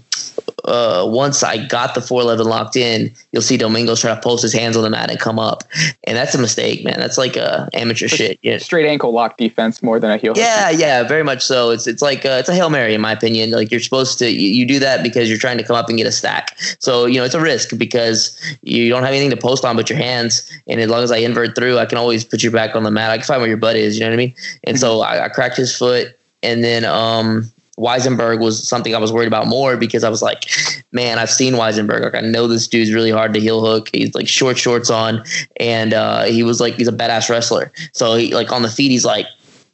[0.65, 4.53] uh, once I got the 411 locked in, you'll see Domingos try to post his
[4.53, 5.65] hands on the mat and come up.
[6.05, 6.99] And that's a mistake, man.
[6.99, 8.39] That's like uh, amateur shit.
[8.43, 8.59] Yeah.
[8.59, 10.35] Straight ankle lock defense more than a heel.
[10.37, 11.71] Yeah, yeah, very much so.
[11.71, 13.51] It's it's like uh, it's a hail mary in my opinion.
[13.51, 15.99] Like you're supposed to you, you do that because you're trying to come up and
[15.99, 16.57] get a stack.
[16.79, 19.89] So you know it's a risk because you don't have anything to post on but
[19.89, 20.51] your hands.
[20.69, 22.91] And as long as I invert through, I can always put you back on the
[22.91, 23.11] mat.
[23.11, 23.97] I can find where your butt is.
[23.97, 24.35] You know what I mean?
[24.65, 27.51] And so I, I cracked his foot, and then um.
[27.79, 30.45] Weisenberg was something I was worried about more because I was like,
[30.93, 32.03] man, I've seen Weisenberg.
[32.03, 33.89] Like I know this dude's really hard to heel hook.
[33.95, 35.25] He's like short shorts on,
[35.59, 37.73] and uh, he was like he's a badass wrestler.
[37.95, 39.25] So he like on the feet, he's like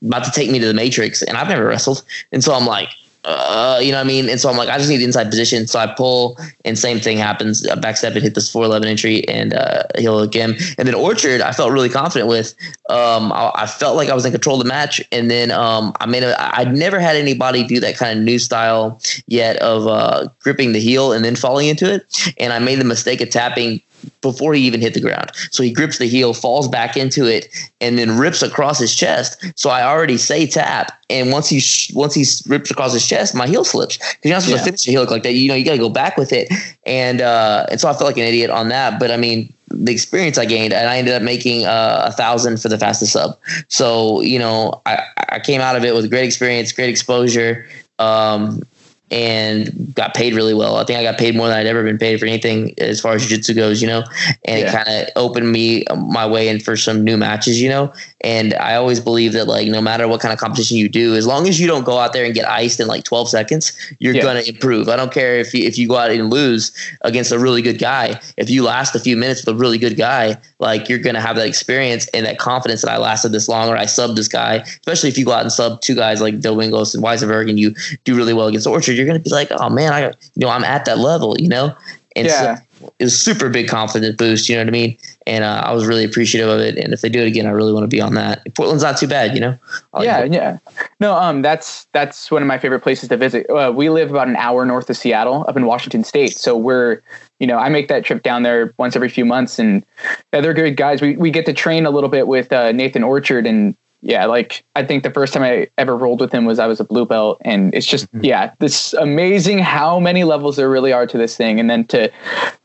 [0.05, 2.05] about to take me to the matrix and I've never wrestled.
[2.33, 2.88] And so I'm like,
[3.27, 4.29] uh, you know what I mean?
[4.29, 5.67] And so I'm like, I just need the inside position.
[5.67, 7.67] So I pull and same thing happens.
[7.67, 10.23] I backstep and hit this 411 entry and uh, he'll.
[10.23, 12.55] And then Orchard, I felt really confident with.
[12.89, 15.03] Um, I, I felt like I was in control of the match.
[15.11, 18.39] And then um, I made a, I'd never had anybody do that kind of new
[18.39, 22.33] style yet of uh, gripping the heel and then falling into it.
[22.39, 23.83] And I made the mistake of tapping
[24.20, 25.30] before he even hit the ground.
[25.50, 27.48] So he grips the heel, falls back into it,
[27.80, 29.44] and then rips across his chest.
[29.56, 33.35] So I already say tap, and once he sh- once he rips across his chest,
[33.35, 34.59] my heel slips because you're not supposed Yeah.
[34.59, 35.35] to finish a heel like that.
[35.35, 36.52] You know, you got to go back with it,
[36.85, 38.98] and uh, and so I felt like an idiot on that.
[38.98, 42.61] But I mean, the experience I gained, and I ended up making uh, a thousand
[42.61, 43.37] for the fastest sub.
[43.68, 44.98] So you know, I
[45.30, 47.66] I came out of it with great experience, great exposure.
[47.98, 48.62] Um,
[49.11, 50.77] and got paid really well.
[50.77, 53.14] I think I got paid more than I'd ever been paid for anything as far
[53.14, 54.03] as jiu-jitsu goes, you know,
[54.45, 54.69] and yeah.
[54.69, 57.92] it kind of opened me my way in for some new matches, you know,
[58.23, 61.27] and I always believe that like, no matter what kind of competition you do, as
[61.27, 64.14] long as you don't go out there and get iced in like 12 seconds, you're
[64.14, 64.23] yeah.
[64.23, 64.88] going to improve.
[64.88, 67.79] I don't care if you, if you go out and lose against a really good
[67.79, 71.14] guy, if you last a few minutes with a really good guy, like you're going
[71.14, 74.16] to have that experience and that confidence that I lasted this long or I subbed
[74.16, 77.05] this guy, especially if you go out and sub two guys like Del Wingos and
[77.05, 79.92] Weisenberg and you do really well against Orchard, you're going to be like, oh man,
[79.92, 81.76] I, you know, I'm at that level, you know?
[82.16, 82.56] And yeah.
[82.78, 84.96] so it was super big confidence boost, you know what I mean?
[85.26, 86.78] And uh, I was really appreciative of it.
[86.78, 88.42] And if they do it again, I really want to be on that.
[88.54, 89.59] Portland's not too bad, you know?
[90.00, 90.59] yeah, yeah.
[90.98, 93.48] No, um, that's that's one of my favorite places to visit.
[93.50, 96.32] Uh, we live about an hour north of Seattle, up in Washington State.
[96.32, 97.02] So we're,
[97.38, 99.85] you know, I make that trip down there once every few months, and
[100.32, 101.02] yeah, they're good guys.
[101.02, 104.64] We we get to train a little bit with uh, Nathan Orchard, and yeah, like
[104.74, 107.06] I think the first time I ever rolled with him was I was a blue
[107.06, 108.24] belt, and it's just mm-hmm.
[108.24, 112.11] yeah, this amazing how many levels there really are to this thing, and then to,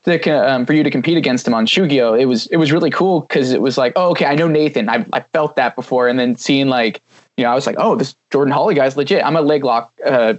[0.03, 2.91] to um, for you to compete against him on Shugyo, it was it was really
[2.91, 6.07] cool because it was like oh okay, I know Nathan, I I felt that before,
[6.07, 7.01] and then seeing like
[7.37, 9.23] you know I was like oh this Jordan Holly guy's legit.
[9.23, 10.35] I'm a leg lock, uh,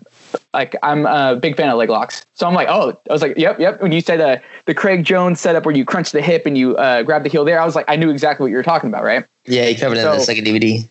[0.54, 3.36] like I'm a big fan of leg locks, so I'm like oh I was like
[3.36, 3.80] yep yep.
[3.80, 6.76] When you said uh, the Craig Jones setup where you crunch the hip and you
[6.76, 8.88] uh, grab the heel there, I was like I knew exactly what you were talking
[8.88, 9.26] about, right?
[9.46, 10.88] Yeah, he covered so, in the second DVD.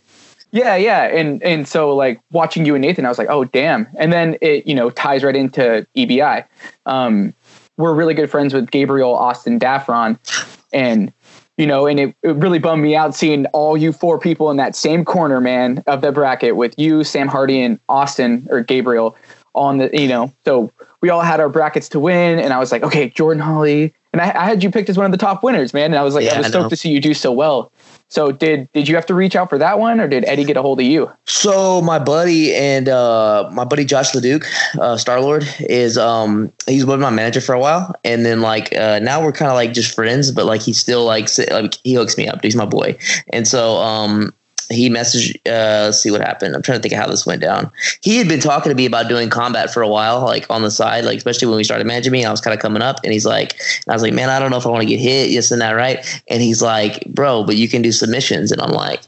[0.51, 3.87] Yeah, yeah, and and so like watching you and Nathan, I was like, oh damn,
[3.97, 6.45] and then it you know ties right into EBI.
[6.85, 7.33] Um,
[7.77, 10.19] we're really good friends with Gabriel Austin Daffron,
[10.73, 11.13] and
[11.61, 14.57] you know, and it, it really bummed me out seeing all you four people in
[14.57, 19.15] that same corner, man, of the bracket with you, Sam Hardy, and Austin or Gabriel
[19.53, 20.33] on the you know.
[20.43, 20.71] So
[21.01, 24.21] we all had our brackets to win, and I was like, okay, Jordan Holly, and
[24.21, 26.15] I, I had you picked as one of the top winners, man, and I was
[26.15, 27.71] like, yeah, I was stoked to see you do so well.
[28.09, 30.57] So did did you have to reach out for that one, or did Eddie get
[30.57, 31.09] a hold of you?
[31.25, 34.45] So my buddy and uh, my buddy Josh Leduc,
[34.79, 38.75] uh, Star Lord, is um he's been my manager for a while, and then like
[38.75, 41.93] uh, now we're kind of like just friends, but like he still like like he
[41.93, 42.43] hooks me up.
[42.43, 42.97] He's my boy,
[43.31, 44.33] and so um
[44.71, 46.55] he messaged uh let's see what happened.
[46.55, 47.71] I'm trying to think of how this went down.
[48.01, 50.71] He had been talking to me about doing combat for a while like on the
[50.71, 53.13] side like especially when we started managing me i was kind of coming up and
[53.13, 55.29] he's like i was like man i don't know if i want to get hit
[55.29, 56.21] yes and that right?
[56.29, 59.01] And he's like bro but you can do submissions and i'm like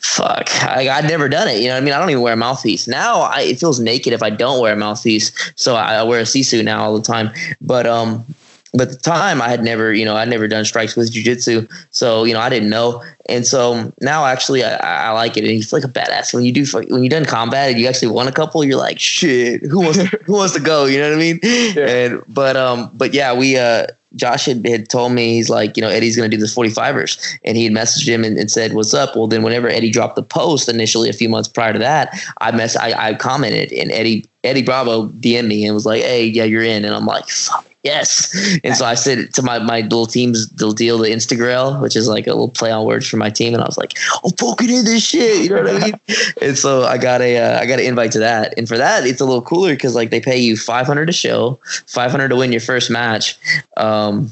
[0.00, 1.94] fuck I, i'd never done it you know what i mean?
[1.94, 2.88] I don't even wear a mouthpiece.
[2.88, 6.20] Now I, it feels naked if i don't wear a mouthpiece so I, I wear
[6.20, 8.24] a sisu now all the time but um
[8.72, 11.70] but at the time I had never, you know, I'd never done strikes with jujitsu.
[11.90, 13.02] So, you know, I didn't know.
[13.28, 15.44] And so now actually I, I like it.
[15.44, 16.32] And he's like a badass.
[16.32, 19.00] When you do, when you done combat and you actually won a couple, you're like,
[19.00, 20.86] shit, who wants, to, who wants to go?
[20.86, 21.40] You know what I mean?
[21.42, 21.86] Yeah.
[21.86, 25.80] And, but, um, but yeah, we, uh, Josh had, had told me he's like, you
[25.82, 27.38] know, Eddie's going to do the 45ers.
[27.44, 29.14] And he had messaged him and, and, said, what's up?
[29.14, 32.50] Well, then whenever Eddie dropped the post initially a few months prior to that, I
[32.50, 36.44] mess, I, I commented and Eddie, Eddie Bravo DM'd me and was like, hey, yeah,
[36.44, 36.84] you're in.
[36.84, 38.36] And I'm like, fuck yes.
[38.64, 42.08] And so I said to my, my little team's little deal, the Instagram, which is
[42.08, 43.54] like a little play on words for my team.
[43.54, 45.44] And I was like, I'm fucking in this shit.
[45.44, 46.00] You know what I mean?
[46.42, 48.54] and so I got a, uh, I got an invite to that.
[48.56, 51.58] And for that, it's a little cooler because like they pay you 500 to show,
[51.86, 53.38] 500 to win your first match.
[53.76, 54.30] Um,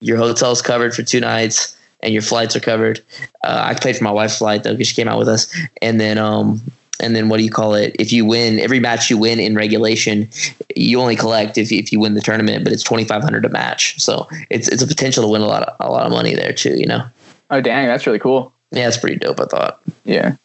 [0.00, 3.00] your hotel's covered for two nights and your flights are covered.
[3.42, 5.52] Uh, I paid for my wife's flight though because she came out with us.
[5.82, 6.60] And then um,
[7.00, 7.96] and then what do you call it?
[7.98, 10.28] If you win every match you win in regulation,
[10.76, 13.48] you only collect if, if you win the tournament, but it's twenty five hundred a
[13.48, 14.00] match.
[14.00, 16.52] So it's it's a potential to win a lot of a lot of money there
[16.52, 16.76] too.
[16.76, 17.06] You know.
[17.50, 18.52] Oh dang, that's really cool.
[18.70, 19.40] Yeah, it's pretty dope.
[19.40, 19.80] I thought.
[20.04, 20.36] Yeah.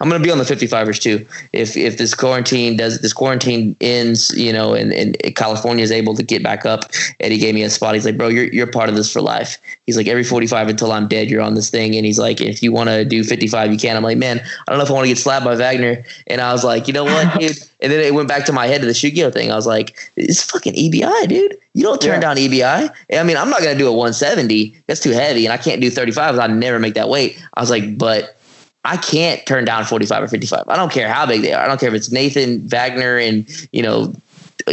[0.00, 1.26] I'm going to be on the 55ers too.
[1.52, 6.14] If if this quarantine does this quarantine ends, you know, and, and California is able
[6.14, 6.84] to get back up,
[7.20, 7.94] Eddie gave me a spot.
[7.94, 9.58] He's like, bro, you're you're part of this for life.
[9.86, 11.94] He's like, every 45 until I'm dead, you're on this thing.
[11.94, 13.96] And he's like, if you want to do 55, you can.
[13.96, 16.04] I'm like, man, I don't know if I want to get slapped by Wagner.
[16.26, 17.58] And I was like, you know what, dude?
[17.84, 19.52] and then it went back to my head to the Shugyo thing.
[19.52, 21.58] I was like, it's fucking EBI, dude.
[21.74, 22.20] You don't turn yeah.
[22.20, 22.94] down EBI.
[23.12, 24.74] I mean, I'm not gonna do a 170.
[24.86, 26.38] That's too heavy, and I can't do 35.
[26.38, 27.40] I'd never make that weight.
[27.54, 28.36] I was like, but
[28.84, 30.64] I can't turn down 45 or 55.
[30.68, 31.62] I don't care how big they are.
[31.62, 34.12] I don't care if it's Nathan Wagner and, you know,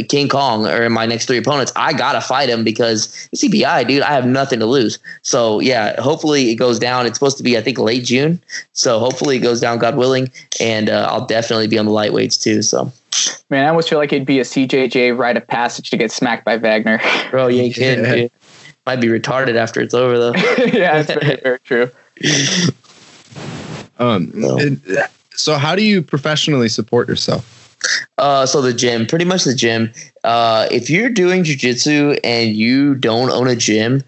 [0.09, 1.71] King Kong or my next three opponents.
[1.75, 4.99] I got to fight him because EBI, dude, I have nothing to lose.
[5.21, 7.05] So, yeah, hopefully it goes down.
[7.05, 8.41] It's supposed to be, I think, late June.
[8.73, 10.31] So, hopefully it goes down, God willing.
[10.59, 12.61] And uh, I'll definitely be on the lightweights too.
[12.61, 12.91] So,
[13.49, 16.45] man, I almost feel like it'd be a BJJ rite of passage to get smacked
[16.45, 17.01] by Wagner.
[17.31, 18.31] Bro, you ain't kidding, dude.
[18.85, 20.33] Might be retarded after it's over, though.
[20.57, 21.91] yeah, that's very, very true.
[24.01, 24.59] Um, no.
[25.31, 27.59] so how do you professionally support yourself?
[28.17, 29.91] Uh, so the gym, pretty much the gym.
[30.23, 34.03] Uh, if you're doing jujitsu and you don't own a gym,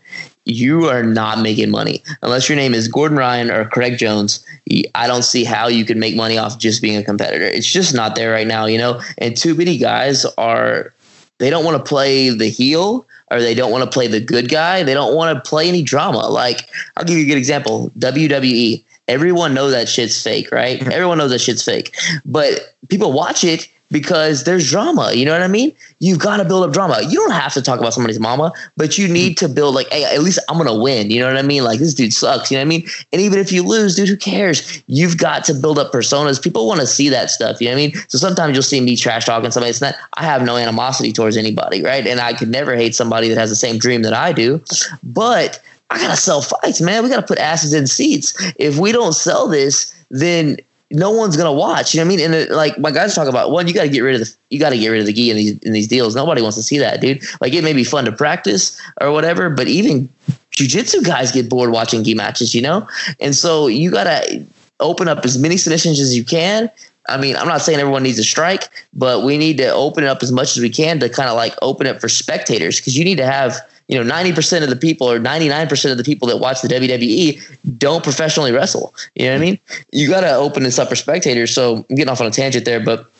[0.45, 4.45] you are not making money unless your name is Gordon Ryan or Craig Jones.
[4.93, 7.45] I don't see how you can make money off just being a competitor.
[7.45, 9.01] It's just not there right now, you know.
[9.17, 10.93] And too many guys are
[11.37, 14.49] they don't want to play the heel or they don't want to play the good
[14.49, 14.83] guy.
[14.83, 16.27] They don't want to play any drama.
[16.27, 18.83] Like I'll give you a good example: WWE.
[19.07, 20.81] Everyone knows that shit's fake, right?
[20.81, 21.95] Everyone knows that shit's fake,
[22.25, 25.13] but people watch it because there's drama.
[25.13, 25.73] You know what I mean?
[25.99, 27.01] You've got to build up drama.
[27.07, 29.37] You don't have to talk about somebody's mama, but you need mm.
[29.37, 31.11] to build like, hey, at least I'm gonna win.
[31.11, 31.63] You know what I mean?
[31.63, 32.51] Like this dude sucks.
[32.51, 32.87] You know what I mean?
[33.13, 34.83] And even if you lose, dude, who cares?
[34.87, 36.41] You've got to build up personas.
[36.41, 37.61] People want to see that stuff.
[37.61, 38.03] You know what I mean?
[38.07, 39.69] So sometimes you'll see me trash talking somebody.
[39.69, 39.95] It's not.
[40.15, 42.05] I have no animosity towards anybody, right?
[42.05, 44.61] And I could never hate somebody that has the same dream that I do,
[45.03, 45.61] but.
[45.93, 47.03] I gotta sell fights, man.
[47.03, 48.33] We gotta put asses in seats.
[48.57, 50.57] If we don't sell this, then
[50.89, 51.93] no one's gonna watch.
[51.93, 52.25] You know what I mean?
[52.25, 54.35] And it, like my guys talk about, one, you got to get rid of the
[54.49, 56.15] you got to get rid of the gi in these in these deals.
[56.15, 57.23] Nobody wants to see that, dude.
[57.41, 60.09] Like it may be fun to practice or whatever, but even
[60.51, 62.87] jujitsu guys get bored watching gi matches, you know.
[63.19, 64.43] And so you got to
[64.79, 66.71] open up as many submissions as you can.
[67.09, 70.07] I mean, I'm not saying everyone needs a strike, but we need to open it
[70.07, 72.97] up as much as we can to kind of like open it for spectators because
[72.97, 76.27] you need to have you know 90% of the people or 99% of the people
[76.27, 78.93] that watch the WWE don't professionally wrestle.
[79.15, 79.59] You know what I mean?
[79.91, 81.53] You got to open this up for spectators.
[81.53, 83.11] So I'm getting off on a tangent there, but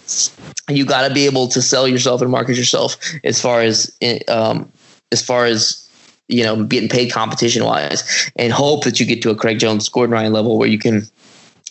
[0.69, 3.95] you got to be able to sell yourself and market yourself as far as
[4.27, 4.71] um,
[5.11, 5.89] as far as
[6.27, 9.87] you know getting paid competition wise and hope that you get to a Craig Jones
[9.89, 11.07] Gordon Ryan level where you can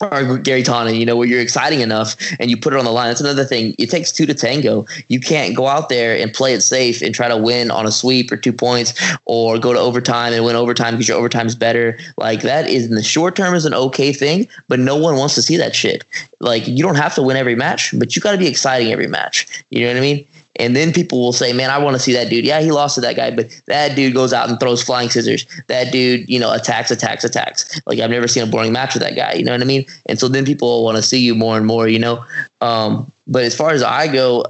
[0.02, 2.90] or Garry Tonon, you know, where you're exciting enough and you put it on the
[2.90, 3.08] line.
[3.08, 3.74] That's another thing.
[3.78, 4.86] It takes two to tango.
[5.08, 7.92] You can't go out there and play it safe and try to win on a
[7.92, 8.94] sweep or two points
[9.24, 11.98] or go to overtime and win overtime because your overtime is better.
[12.16, 15.34] Like that is in the short term is an okay thing, but no one wants
[15.36, 16.04] to see that shit.
[16.40, 19.06] Like you don't have to win every match, but you got to be exciting every
[19.08, 19.64] match.
[19.70, 20.26] You know what I mean?
[20.56, 22.44] And then people will say, man, I want to see that dude.
[22.44, 25.46] Yeah, he lost to that guy, but that dude goes out and throws flying scissors.
[25.68, 27.80] That dude, you know, attacks, attacks, attacks.
[27.86, 29.32] Like I've never seen a boring match with that guy.
[29.32, 29.86] You know what I mean?
[30.06, 32.24] And so then people want to see you more and more, you know?
[32.60, 34.44] Um, but as far as I go,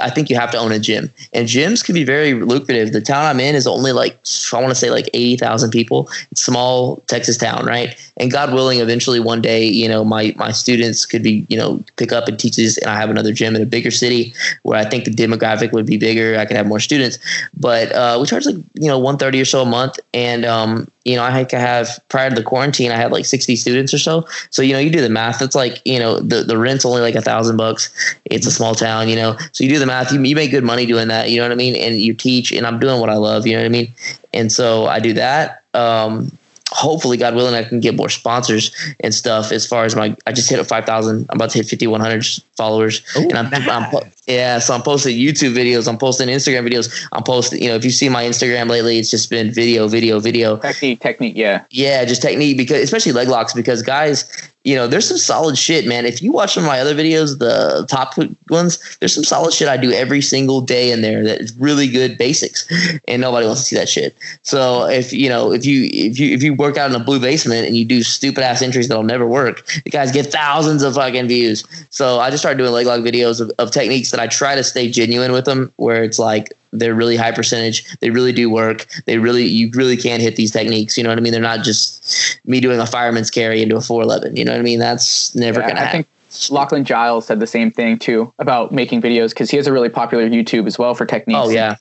[0.00, 2.92] I think you have to own a gym, and gyms can be very lucrative.
[2.92, 4.18] The town I'm in is only like
[4.52, 6.08] I want to say like eighty thousand people.
[6.30, 7.96] It's small Texas town, right?
[8.16, 11.82] And God willing, eventually one day, you know, my my students could be, you know,
[11.96, 14.78] pick up and teach this, and I have another gym in a bigger city where
[14.78, 16.38] I think the demographic would be bigger.
[16.38, 17.18] I could have more students,
[17.56, 20.90] but uh, we charge like you know one thirty or so a month, and um,
[21.08, 24.28] you know, I have prior to the quarantine, I had like 60 students or so.
[24.50, 25.40] So, you know, you do the math.
[25.40, 27.88] It's like, you know, the, the rent's only like a thousand bucks.
[28.26, 30.64] It's a small town, you know, so you do the math, you, you make good
[30.64, 31.30] money doing that.
[31.30, 31.74] You know what I mean?
[31.76, 33.92] And you teach and I'm doing what I love, you know what I mean?
[34.34, 35.62] And so I do that.
[35.72, 36.30] Um,
[36.70, 39.52] hopefully, God willing, I can get more sponsors and stuff.
[39.52, 41.26] As far as my, I just hit a five thousand.
[41.30, 43.68] I'm about to hit fifty one hundred followers, Ooh, and I'm, nice.
[43.68, 44.58] I'm, yeah.
[44.58, 45.88] So I'm posting YouTube videos.
[45.88, 47.08] I'm posting Instagram videos.
[47.12, 47.62] I'm posting.
[47.62, 50.56] You know, if you see my Instagram lately, it's just been video, video, video.
[50.56, 51.36] Technique, technique.
[51.36, 51.64] Yeah.
[51.70, 55.86] Yeah, just technique because especially leg locks because guys you know, there's some solid shit,
[55.86, 56.04] man.
[56.04, 58.14] If you watch some of my other videos, the top
[58.50, 61.88] ones, there's some solid shit I do every single day in there that is really
[61.88, 62.68] good basics,
[63.06, 64.16] and nobody wants to see that shit.
[64.42, 67.20] So if you know, if you if you if you work out in a blue
[67.20, 70.96] basement and you do stupid ass entries that'll never work, you guys get thousands of
[70.96, 71.64] fucking views.
[71.90, 74.64] So I just started doing leg lock videos of, of techniques that I try to
[74.64, 77.84] stay genuine with them, where it's like they're really high percentage.
[77.98, 78.86] They really do work.
[79.06, 80.96] They really, you really can hit these techniques.
[80.96, 81.32] You know what I mean?
[81.32, 84.36] They're not just me doing a fireman's carry into a 411.
[84.36, 84.78] You know what I mean?
[84.78, 85.88] That's never yeah, going to happen.
[85.88, 89.66] I think Lachlan Giles said the same thing too about making videos because he has
[89.66, 91.40] a really popular YouTube as well for techniques.
[91.42, 91.76] Oh yeah.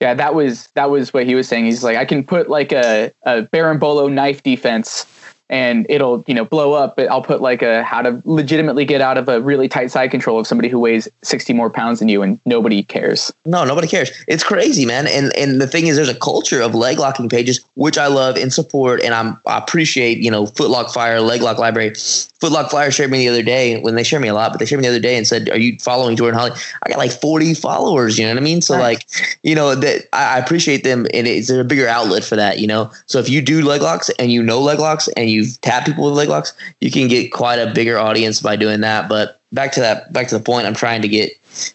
[0.00, 1.64] Yeah, that was that was what he was saying.
[1.64, 5.06] He's like, I can put like a, a berimbolo knife defense
[5.50, 9.00] and it'll you know blow up but i'll put like a how to legitimately get
[9.00, 12.08] out of a really tight side control of somebody who weighs 60 more pounds than
[12.08, 13.32] you and nobody cares.
[13.44, 14.10] No nobody cares.
[14.28, 15.06] It's crazy man.
[15.06, 18.36] And and the thing is there's a culture of leg locking pages which i love
[18.36, 21.90] and support and i'm i appreciate you know footlock fire leg lock library.
[21.90, 24.66] Footlock fire shared me the other day when they share me a lot but they
[24.66, 26.52] shared me the other day and said are you following jordan holly?
[26.82, 28.62] I got like 40 followers you know what i mean?
[28.62, 29.06] So like
[29.42, 32.66] you know that I, I appreciate them and it's a bigger outlet for that you
[32.66, 32.90] know?
[33.06, 35.86] So if you do leg locks and you know leg locks and you you've tapped
[35.86, 39.08] people with leg locks, you can get quite a bigger audience by doing that.
[39.08, 41.32] But back to that, back to the point, I'm trying to get,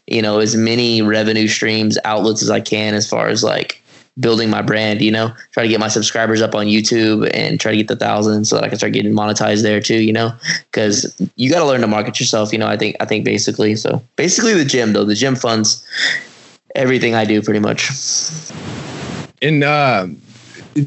[0.07, 3.81] you know, as many revenue streams, outlets as I can as far as like
[4.19, 7.71] building my brand, you know, try to get my subscribers up on YouTube and try
[7.71, 10.31] to get the thousand so that I can start getting monetized there too, you know,
[10.71, 12.53] because you got to learn to market yourself.
[12.53, 15.85] You know, I think, I think basically, so basically the gym though, the gym funds
[16.75, 17.89] everything I do pretty much.
[19.41, 20.07] And, uh,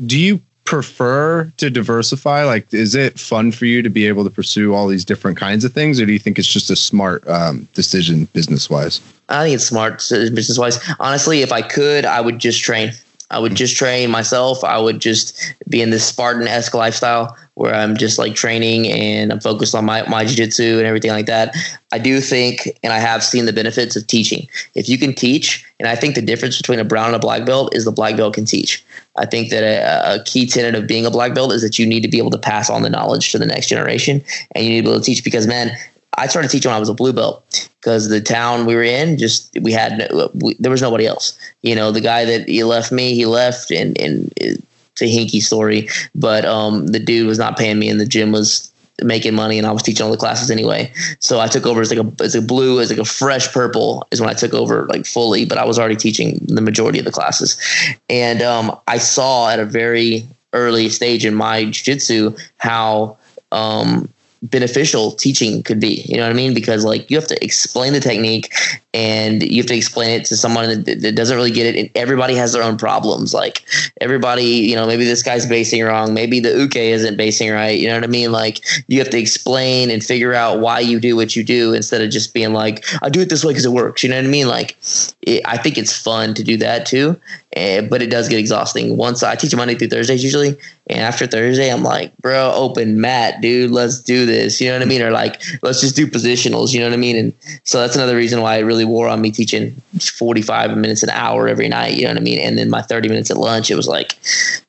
[0.06, 2.44] do you prefer to diversify?
[2.44, 5.64] Like, is it fun for you to be able to pursue all these different kinds
[5.64, 9.00] of things, or do you think it's just a smart um, decision business wise?
[9.30, 10.78] I think it's smart business wise.
[11.00, 12.92] Honestly, if I could, I would just train.
[13.30, 14.62] I would just train myself.
[14.62, 15.40] I would just
[15.70, 19.84] be in this Spartan esque lifestyle where I'm just like training and I'm focused on
[19.84, 21.54] my, my jiu-jitsu and everything like that.
[21.92, 24.48] I do think, and I have seen the benefits of teaching.
[24.74, 27.44] If you can teach, and I think the difference between a brown and a black
[27.44, 28.82] belt is the black belt can teach.
[29.18, 31.86] I think that a, a, key tenet of being a black belt is that you
[31.86, 34.70] need to be able to pass on the knowledge to the next generation and you
[34.70, 35.76] need to be able to teach because man,
[36.18, 39.18] I started teaching when I was a blue belt because the town we were in
[39.18, 41.38] just we had no, we, there was nobody else.
[41.62, 45.40] You know, the guy that he left me, he left, and and it's a hinky
[45.40, 45.88] story.
[46.14, 48.72] But um, the dude was not paying me, and the gym was
[49.02, 50.92] making money, and I was teaching all the classes anyway.
[51.20, 54.06] So I took over as like a as a blue, as like a fresh purple
[54.10, 55.44] is when I took over like fully.
[55.44, 57.60] But I was already teaching the majority of the classes,
[58.08, 63.16] and um, I saw at a very early stage in my jiu-jitsu how
[63.52, 64.08] um,
[64.42, 66.02] beneficial teaching could be.
[66.06, 66.54] You know what I mean?
[66.54, 68.52] Because like you have to explain the technique
[68.94, 71.78] and you have to explain it to someone that, that, doesn't really get it.
[71.78, 73.34] And everybody has their own problems.
[73.34, 73.64] Like
[74.00, 76.14] everybody, you know, maybe this guy's basing wrong.
[76.14, 77.78] Maybe the uke isn't basing right.
[77.78, 78.32] You know what I mean?
[78.32, 82.00] Like you have to explain and figure out why you do what you do instead
[82.00, 84.02] of just being like, I do it this way because it works.
[84.02, 84.48] You know what I mean?
[84.48, 84.76] Like
[85.22, 87.20] it, I think it's fun to do that too.
[87.58, 88.96] Uh, but it does get exhausting.
[88.96, 90.56] Once I teach Monday through Thursdays usually,
[90.86, 94.60] and after Thursday, I'm like, bro, open mat, dude, let's do this.
[94.60, 95.02] You know what I mean?
[95.02, 96.72] Or like, let's just do positionals.
[96.72, 97.16] You know what I mean?
[97.16, 97.32] And
[97.64, 101.48] so that's another reason why it really wore on me teaching 45 minutes an hour
[101.48, 101.96] every night.
[101.96, 102.38] You know what I mean?
[102.38, 104.16] And then my 30 minutes at lunch, it was like,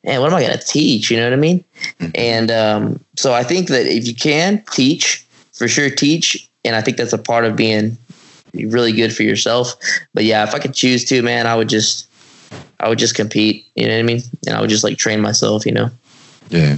[0.03, 1.11] man, what am I going to teach?
[1.11, 1.63] You know what I mean?
[1.99, 2.11] Mm-hmm.
[2.15, 5.23] And um, so I think that if you can teach,
[5.53, 6.49] for sure, teach.
[6.65, 7.97] And I think that's a part of being
[8.53, 9.75] really good for yourself.
[10.15, 12.08] But yeah, if I could choose to, man, I would just
[12.79, 13.65] I would just compete.
[13.75, 14.21] You know what I mean?
[14.47, 15.65] And I would just like train myself.
[15.65, 15.89] You know?
[16.49, 16.77] Yeah.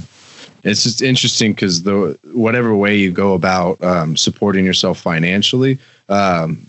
[0.64, 5.80] It's just interesting because the whatever way you go about um, supporting yourself financially,
[6.10, 6.66] um,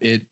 [0.00, 0.26] it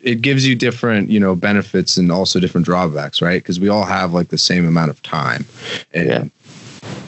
[0.00, 3.42] it gives you different you know benefits and also different drawbacks, right?
[3.42, 5.44] Because we all have like the same amount of time.
[5.92, 6.24] And, yeah.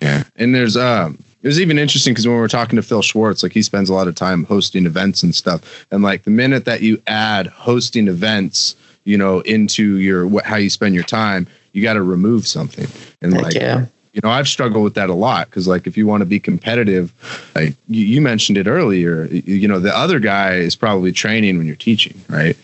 [0.03, 3.03] Yeah, and there's um it was even interesting because when we were talking to Phil
[3.03, 6.31] Schwartz, like he spends a lot of time hosting events and stuff, and like the
[6.31, 8.75] minute that you add hosting events
[9.09, 12.87] you know, into your what how you spend your time, you got to remove something.
[13.23, 13.87] And Heck like, yeah.
[14.13, 16.39] you know, I've struggled with that a lot because like if you want to be
[16.39, 17.11] competitive,
[17.55, 21.67] like you, you mentioned it earlier, you know, the other guy is probably training when
[21.67, 22.55] you're teaching, right?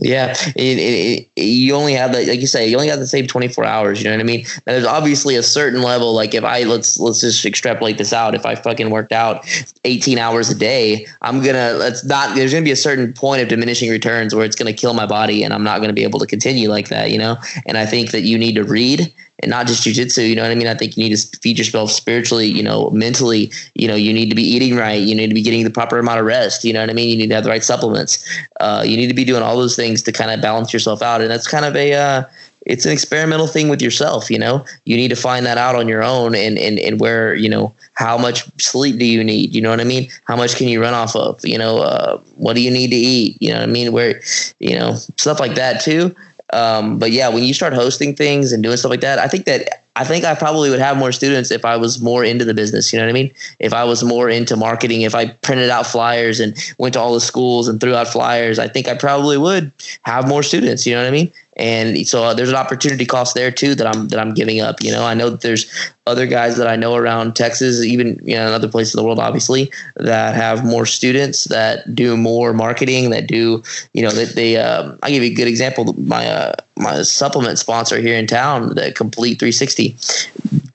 [0.00, 3.06] Yeah, it, it, it, you only have the like you say, you only have the
[3.06, 3.98] same 24 hours.
[3.98, 4.44] You know what I mean?
[4.64, 6.12] There's obviously a certain level.
[6.12, 8.34] Like if I let's let's just extrapolate this out.
[8.34, 9.46] If I fucking worked out
[9.84, 12.34] 18 hours a day, I'm gonna let's not.
[12.34, 15.42] There's gonna be a certain point of diminishing returns where it's gonna kill my body,
[15.42, 17.10] and I'm not gonna be able to continue like that.
[17.10, 17.36] You know?
[17.66, 20.28] And I think that you need to read and not just jujitsu.
[20.28, 20.66] You know what I mean?
[20.66, 23.50] I think you need to feed yourself spiritually, you know, mentally.
[23.74, 25.00] You know, you need to be eating right.
[25.00, 26.64] You need to be getting the proper amount of rest.
[26.64, 27.10] You know what I mean?
[27.10, 28.26] You need to have the right supplements.
[28.60, 31.20] Uh, you need to be doing all those things to kind of balance yourself out.
[31.20, 32.24] And that's kind of a, uh,
[32.66, 34.30] it's an experimental thing with yourself.
[34.30, 37.34] You know, you need to find that out on your own and, and, and where,
[37.34, 39.54] you know, how much sleep do you need?
[39.54, 40.10] You know what I mean?
[40.24, 41.38] How much can you run off of?
[41.44, 43.40] You know, uh, what do you need to eat?
[43.40, 43.92] You know what I mean?
[43.92, 44.20] Where,
[44.58, 46.14] you know, stuff like that too.
[46.52, 49.46] Um, but yeah, when you start hosting things and doing stuff like that, I think
[49.46, 52.52] that I think I probably would have more students if I was more into the
[52.52, 52.92] business.
[52.92, 53.32] You know what I mean?
[53.58, 57.14] If I was more into marketing, if I printed out flyers and went to all
[57.14, 59.72] the schools and threw out flyers, I think I probably would
[60.02, 60.86] have more students.
[60.86, 61.32] You know what I mean?
[61.56, 64.82] And so uh, there's an opportunity cost there too that I'm that I'm giving up.
[64.82, 65.66] You know, I know that there's
[66.06, 69.04] other guys that I know around Texas, even you know in other places in the
[69.04, 73.62] world, obviously, that have more students that do more marketing, that do
[73.94, 74.58] you know that they.
[74.58, 75.94] Um, I give you a good example.
[75.94, 79.96] My uh, my supplement sponsor here in town, the Complete 360,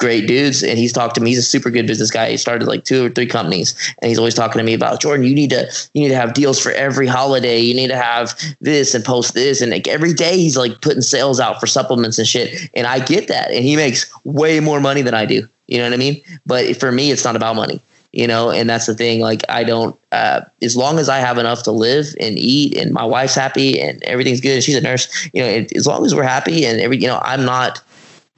[0.02, 1.30] great dudes, and he's talked to me.
[1.30, 2.32] He's a super good business guy.
[2.32, 5.26] He started like two or three companies, and he's always talking to me about Jordan.
[5.26, 7.60] You need to you need to have deals for every holiday.
[7.60, 11.04] You need to have this and post this, and like every day he's like putting
[11.04, 12.70] sales out for supplements and shit.
[12.74, 15.48] And I get that, and he makes way more money than I do.
[15.68, 16.22] You know what I mean?
[16.46, 17.82] But for me, it's not about money
[18.14, 21.38] you know and that's the thing like i don't uh, as long as i have
[21.38, 25.30] enough to live and eat and my wife's happy and everything's good she's a nurse
[25.34, 27.82] you know it, as long as we're happy and every you know i'm not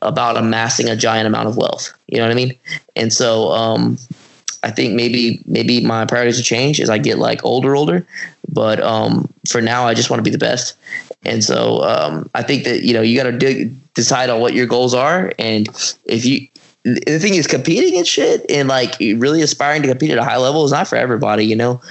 [0.03, 1.93] about amassing a giant amount of wealth.
[2.07, 2.57] You know what i mean?
[2.95, 3.97] And so um
[4.63, 8.05] i think maybe maybe my priorities will change as i get like older older.
[8.51, 10.75] But um for now i just want to be the best.
[11.23, 14.65] And so um i think that you know you got to decide on what your
[14.65, 15.31] goals are.
[15.39, 15.67] And
[16.05, 16.47] if you
[16.83, 20.37] the thing is competing and shit and like really aspiring to compete at a high
[20.37, 21.81] level is not for everybody you know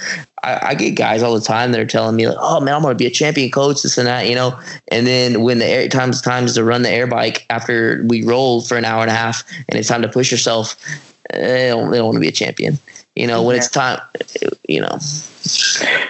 [0.43, 2.81] I, I, get guys all the time that are telling me like oh man i'm
[2.81, 4.59] going to be a champion coach this and that you know?
[4.89, 8.61] And then when the air times times to run the air bike after we roll
[8.61, 10.75] for an hour and a half and it's time to push yourself
[11.29, 12.77] eh, they don't, they don't want to be a champion
[13.15, 14.01] You know, when it's time,
[14.67, 14.95] you know.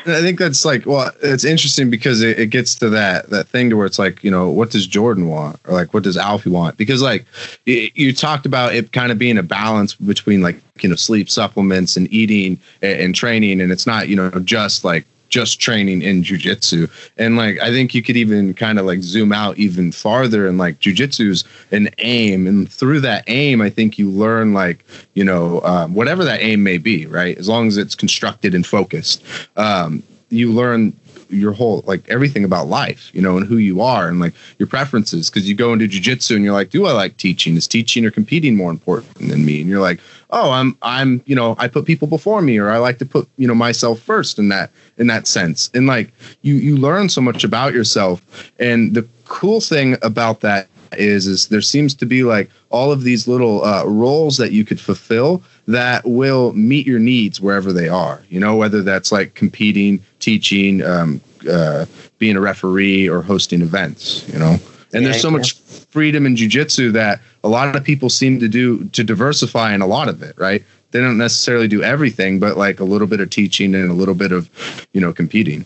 [0.05, 3.69] I think that's like well, it's interesting because it, it, gets to that that thing
[3.69, 5.59] to where it's like you know what does Jordan want?
[5.65, 6.77] Or like what does Alfie want?
[6.77, 7.25] Because like
[7.65, 11.29] you, you talked about it kind of being a balance between like you know sleep
[11.29, 16.03] supplements and eating and, and training and it's not you know just like just training
[16.03, 16.87] in jujitsu.
[17.17, 20.59] And like I think you could even kind of like zoom out even farther and
[20.59, 22.45] like jujitsu's an aim.
[22.45, 26.61] And through that aim, I think you learn like, you know, um, whatever that aim
[26.61, 27.35] may be, right?
[27.35, 29.23] As long as it's constructed and focused.
[29.57, 30.93] Um, you learn
[31.29, 34.67] your whole like everything about life, you know, and who you are and like your
[34.67, 35.29] preferences.
[35.29, 37.55] Because you go into jujitsu and you're like, do I like teaching?
[37.55, 39.61] Is teaching or competing more important than me?
[39.61, 39.99] And you're like,
[40.29, 43.27] oh, I'm I'm you know I put people before me, or I like to put
[43.37, 45.69] you know myself first in that in that sense.
[45.73, 46.11] And like
[46.41, 48.21] you you learn so much about yourself.
[48.59, 50.67] And the cool thing about that
[50.97, 54.65] is is there seems to be like all of these little uh, roles that you
[54.65, 59.33] could fulfill that will meet your needs wherever they are you know whether that's like
[59.33, 61.85] competing teaching um, uh,
[62.17, 64.57] being a referee or hosting events you know?
[64.95, 65.57] And yeah, there's so much
[65.89, 69.87] freedom in jujitsu that a lot of people seem to do to diversify in a
[69.87, 70.63] lot of it right?
[70.91, 74.15] They don't necessarily do everything but like a little bit of teaching and a little
[74.15, 74.49] bit of
[74.93, 75.65] you know competing.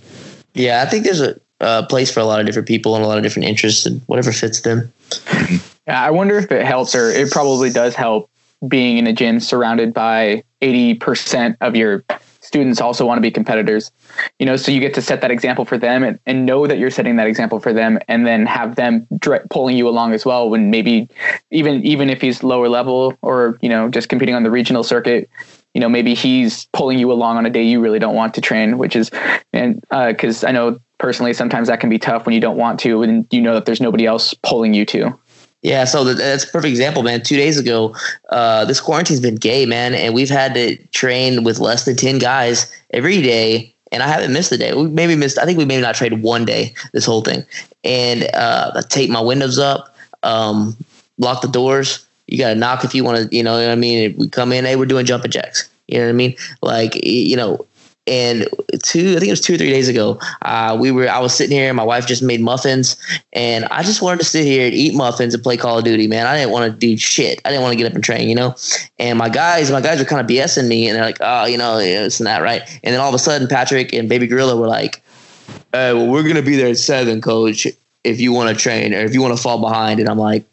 [0.53, 3.07] Yeah i think there's a uh, place for a lot of different people and a
[3.07, 4.91] lot of different interests and whatever fits them.
[5.87, 8.29] Yeah, I wonder if it helps or it probably does help
[8.67, 12.03] being in a gym surrounded by 80% of your
[12.41, 13.91] students also want to be competitors.
[14.39, 16.79] You know, so you get to set that example for them and, and know that
[16.79, 19.05] you're setting that example for them and then have them
[19.49, 21.09] pulling you along as well when maybe
[21.51, 25.29] even even if he's lower level or, you know, just competing on the regional circuit,
[25.77, 28.41] you know maybe he's pulling you along on a day you really don't want to
[28.41, 29.11] train which is
[29.53, 32.79] and because uh, i know personally sometimes that can be tough when you don't want
[32.79, 35.15] to and you know that there's nobody else pulling you to
[35.63, 37.23] yeah, so that's a perfect example, man.
[37.23, 37.95] Two days ago,
[38.29, 42.19] uh, this quarantine's been gay, man, and we've had to train with less than ten
[42.19, 44.73] guys every day, and I haven't missed a day.
[44.73, 45.39] We maybe missed.
[45.39, 47.43] I think we maybe not traded one day this whole thing,
[47.83, 50.77] and uh, I tape my windows up, um,
[51.17, 52.05] lock the doors.
[52.27, 53.35] You got to knock if you want to.
[53.35, 54.15] You know what I mean?
[54.15, 55.67] We come in, hey, we're doing jumping jacks.
[55.87, 56.35] You know what I mean?
[56.61, 57.65] Like you know,
[58.07, 58.47] and
[58.83, 61.33] two, I think it was two or three days ago, uh, we were, I was
[61.33, 62.95] sitting here and my wife just made muffins
[63.33, 66.07] and I just wanted to sit here and eat muffins and play Call of Duty,
[66.07, 66.25] man.
[66.25, 67.41] I didn't want to do shit.
[67.43, 68.55] I didn't want to get up and train, you know?
[68.97, 71.57] And my guys, my guys were kind of BSing me and they're like, oh, you
[71.57, 72.61] know, this and that, right?
[72.83, 75.03] And then all of a sudden, Patrick and Baby Gorilla were like,
[75.73, 77.67] hey, well, we're going to be there at seven, coach,
[78.03, 79.99] if you want to train or if you want to fall behind.
[79.99, 80.45] And I'm like,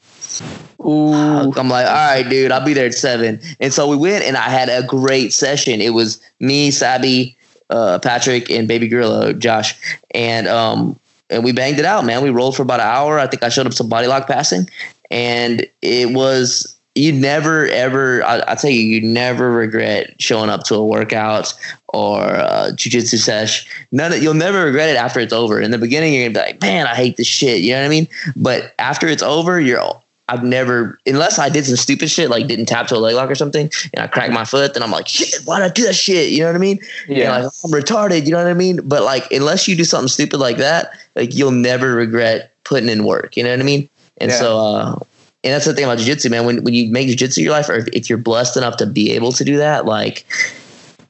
[0.81, 1.15] Ooh.
[1.15, 3.41] I'm like, all right, dude, I'll be there at seven.
[3.61, 5.81] And so we went and I had a great session.
[5.81, 7.37] It was me, Sabi,
[7.75, 9.75] uh, Patrick and Baby Gorilla, Josh,
[10.13, 10.99] and um,
[11.29, 12.23] and we banged it out, man.
[12.23, 13.19] We rolled for about an hour.
[13.19, 14.69] I think I showed up some body lock passing,
[15.11, 18.23] and it was you never ever.
[18.25, 21.53] I, I tell you, you never regret showing up to a workout
[21.89, 23.69] or a jujitsu sesh.
[23.91, 25.61] None of, you'll never regret it after it's over.
[25.61, 27.61] In the beginning, you're gonna be like, man, I hate this shit.
[27.61, 28.09] You know what I mean?
[28.37, 29.81] But after it's over, you're
[30.29, 33.31] I've never, unless I did some stupid shit, like didn't tap to a leg lock
[33.31, 35.83] or something, and I cracked my foot, then I'm like, shit, why did I do
[35.85, 36.31] that shit?
[36.31, 36.79] You know what I mean?
[37.09, 37.31] Yeah.
[37.31, 38.25] Like, I'm retarded.
[38.25, 38.81] You know what I mean?
[38.85, 43.05] But like, unless you do something stupid like that, like you'll never regret putting in
[43.05, 43.37] work.
[43.37, 43.89] You know what I mean?
[44.19, 44.39] And yeah.
[44.39, 44.99] so, uh,
[45.43, 46.47] and that's the thing about jujitsu, man.
[46.47, 49.11] When when you make jujitsu your life, or if, if you're blessed enough to be
[49.11, 50.25] able to do that, like,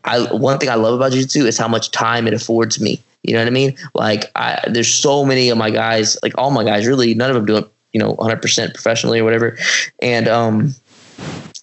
[0.05, 3.01] I one thing I love about jujitsu is how much time it affords me.
[3.23, 3.77] You know what I mean?
[3.95, 7.37] Like, I, there's so many of my guys, like all my guys, really, none of
[7.37, 7.65] them doing
[7.95, 9.57] you know 100% professionally or whatever
[10.03, 10.75] and um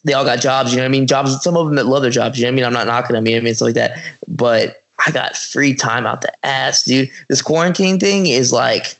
[0.03, 2.01] they all got jobs you know what i mean jobs some of them that love
[2.01, 3.53] their jobs you know what i mean i'm not knocking them you know i mean
[3.53, 8.25] stuff like that but i got free time out the ass dude this quarantine thing
[8.25, 8.97] is like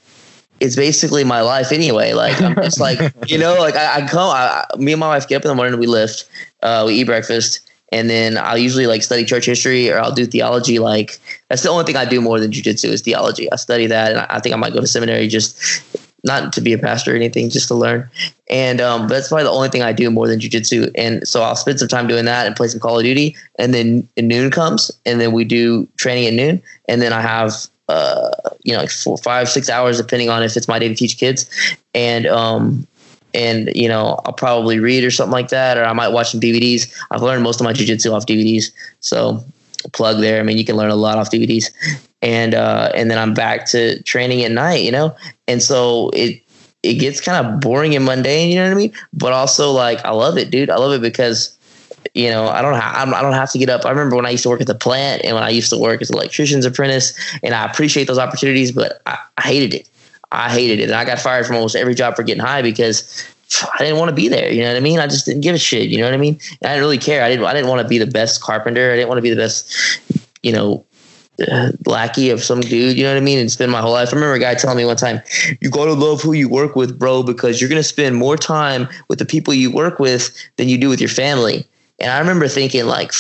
[0.61, 2.13] it's basically my life anyway.
[2.13, 5.27] Like I'm just like you know, like I, I come, I, me and my wife
[5.27, 6.29] get up in the morning, we lift,
[6.61, 10.25] uh, we eat breakfast, and then I'll usually like study church history or I'll do
[10.25, 10.79] theology.
[10.79, 11.19] Like
[11.49, 13.51] that's the only thing I do more than jujitsu is theology.
[13.51, 15.59] I study that, and I think I might go to seminary just
[16.23, 18.09] not to be a pastor or anything, just to learn.
[18.49, 20.91] And um, that's probably the only thing I do more than jujitsu.
[20.95, 23.35] And so I'll spend some time doing that and play some Call of Duty.
[23.57, 26.61] And then noon comes, and then we do training at noon.
[26.87, 27.53] And then I have
[27.89, 28.31] uh,
[28.63, 31.17] you know like four, five, six hours depending on if it's my day to teach
[31.17, 31.49] kids.
[31.93, 32.87] And um,
[33.33, 36.39] and you know I'll probably read or something like that, or I might watch some
[36.39, 36.93] DVDs.
[37.09, 39.43] I've learned most of my jujitsu off DVDs, so
[39.93, 40.39] plug there.
[40.39, 41.71] I mean, you can learn a lot off DVDs
[42.21, 45.15] and uh, and then I'm back to training at night, you know.
[45.47, 46.41] And so it
[46.83, 48.93] it gets kind of boring and mundane, you know what I mean?
[49.13, 50.69] But also like I love it, dude.
[50.69, 51.57] I love it because
[52.13, 53.85] you know I don't ha- I don't have to get up.
[53.85, 55.77] I remember when I used to work at the plant and when I used to
[55.77, 57.13] work as an electrician's apprentice,
[57.43, 59.89] and I appreciate those opportunities, but I, I hated it.
[60.31, 63.25] I hated it, and I got fired from almost every job for getting high because
[63.73, 64.51] I didn't want to be there.
[64.51, 64.99] You know what I mean?
[64.99, 65.89] I just didn't give a shit.
[65.89, 66.39] You know what I mean?
[66.61, 67.23] And I didn't really care.
[67.23, 67.45] I didn't.
[67.45, 68.91] I didn't want to be the best carpenter.
[68.91, 69.99] I didn't want to be the best,
[70.41, 70.85] you know,
[71.49, 72.97] uh, lackey of some dude.
[72.97, 73.39] You know what I mean?
[73.39, 74.09] And spend my whole life.
[74.09, 75.21] I remember a guy telling me one time,
[75.59, 79.19] "You gotta love who you work with, bro, because you're gonna spend more time with
[79.19, 81.65] the people you work with than you do with your family."
[81.99, 83.13] And I remember thinking, like,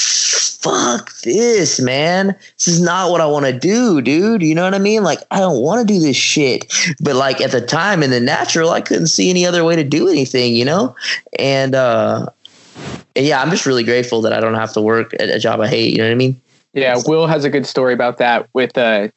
[0.61, 2.35] fuck this, man.
[2.57, 4.41] This is not what I want to do, dude.
[4.41, 5.03] You know what I mean?
[5.03, 6.71] Like, I don't want to do this shit.
[6.99, 9.83] But like at the time in the natural, I couldn't see any other way to
[9.83, 10.95] do anything, you know?
[11.37, 12.27] And uh
[13.15, 15.59] and yeah, I'm just really grateful that I don't have to work at a job
[15.59, 16.41] I hate, you know what I mean?
[16.73, 19.09] Yeah, Will has a good story about that with uh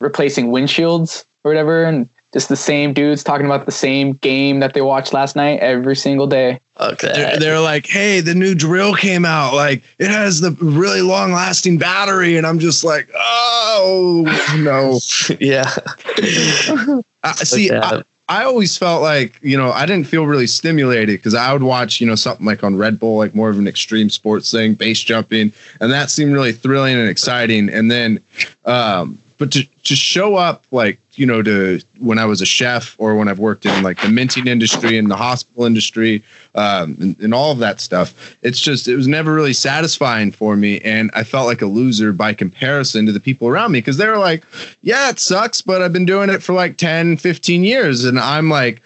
[0.00, 4.72] replacing windshields or whatever and just the same dudes talking about the same game that
[4.72, 6.58] they watched last night every single day.
[6.80, 7.12] Okay.
[7.12, 9.54] They're, they're like, hey, the new drill came out.
[9.54, 12.38] Like, it has the really long lasting battery.
[12.38, 14.24] And I'm just like, oh,
[14.56, 14.98] no.
[15.40, 15.70] yeah.
[17.22, 21.34] I, see, I, I always felt like, you know, I didn't feel really stimulated because
[21.34, 24.08] I would watch, you know, something like on Red Bull, like more of an extreme
[24.10, 25.52] sports thing, base jumping.
[25.80, 27.68] And that seemed really thrilling and exciting.
[27.68, 28.20] And then,
[28.64, 32.94] um, but to, to show up like you know to when i was a chef
[32.98, 36.22] or when i've worked in like the minting industry and the hospital industry
[36.54, 40.56] um, and, and, all of that stuff it's just it was never really satisfying for
[40.56, 43.96] me and i felt like a loser by comparison to the people around me because
[43.96, 44.44] they were like
[44.82, 48.48] yeah it sucks but i've been doing it for like 10 15 years and i'm
[48.48, 48.82] like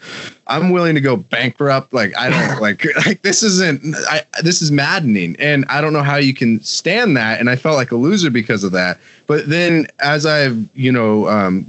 [0.49, 1.93] I'm willing to go bankrupt.
[1.93, 6.03] Like I don't like like this isn't I this is maddening and I don't know
[6.03, 8.99] how you can stand that and I felt like a loser because of that.
[9.27, 11.67] But then as I've, you know, um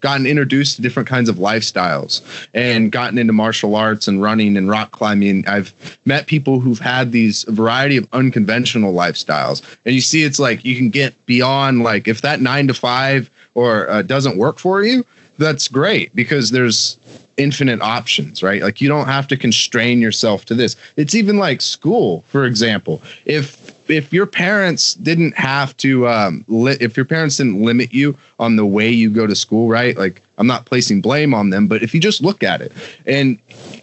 [0.00, 2.20] gotten introduced to different kinds of lifestyles
[2.52, 5.72] and gotten into martial arts and running and rock climbing, I've
[6.04, 9.62] met people who've had these variety of unconventional lifestyles.
[9.84, 13.30] And you see it's like you can get beyond like if that 9 to 5
[13.54, 15.04] or uh, doesn't work for you,
[15.38, 16.98] that's great because there's
[17.36, 18.62] infinite options, right?
[18.62, 20.76] Like you don't have to constrain yourself to this.
[20.96, 23.02] It's even like school, for example.
[23.24, 28.16] If if your parents didn't have to um li- if your parents didn't limit you
[28.38, 29.96] on the way you go to school, right?
[29.96, 32.72] Like I'm not placing blame on them, but if you just look at it
[33.06, 33.38] and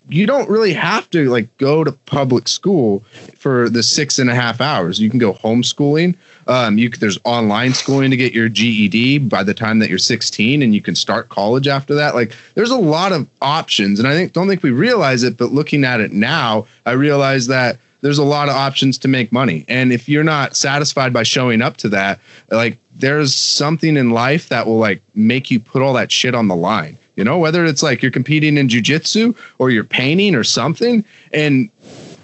[0.09, 3.03] you don't really have to like go to public school
[3.37, 4.99] for the six and a half hours.
[4.99, 6.15] You can go homeschooling.
[6.47, 10.61] Um, you there's online schooling to get your GED by the time that you're 16,
[10.61, 12.15] and you can start college after that.
[12.15, 15.51] Like there's a lot of options, and I think don't think we realize it, but
[15.51, 19.63] looking at it now, I realize that there's a lot of options to make money.
[19.67, 22.19] And if you're not satisfied by showing up to that,
[22.49, 26.47] like there's something in life that will like make you put all that shit on
[26.47, 26.97] the line.
[27.15, 31.05] You know, whether it's like you're competing in jujitsu or you're painting or something.
[31.33, 31.69] And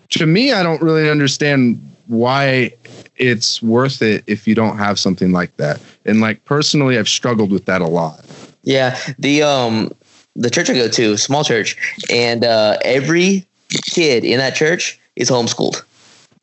[0.09, 2.73] to me, I don't really understand why
[3.17, 5.81] it's worth it if you don't have something like that.
[6.05, 8.25] And like personally, I've struggled with that a lot.
[8.63, 9.91] Yeah, the um
[10.35, 11.75] the church I go to, small church,
[12.11, 13.45] and uh, every
[13.83, 15.83] kid in that church is homeschooled.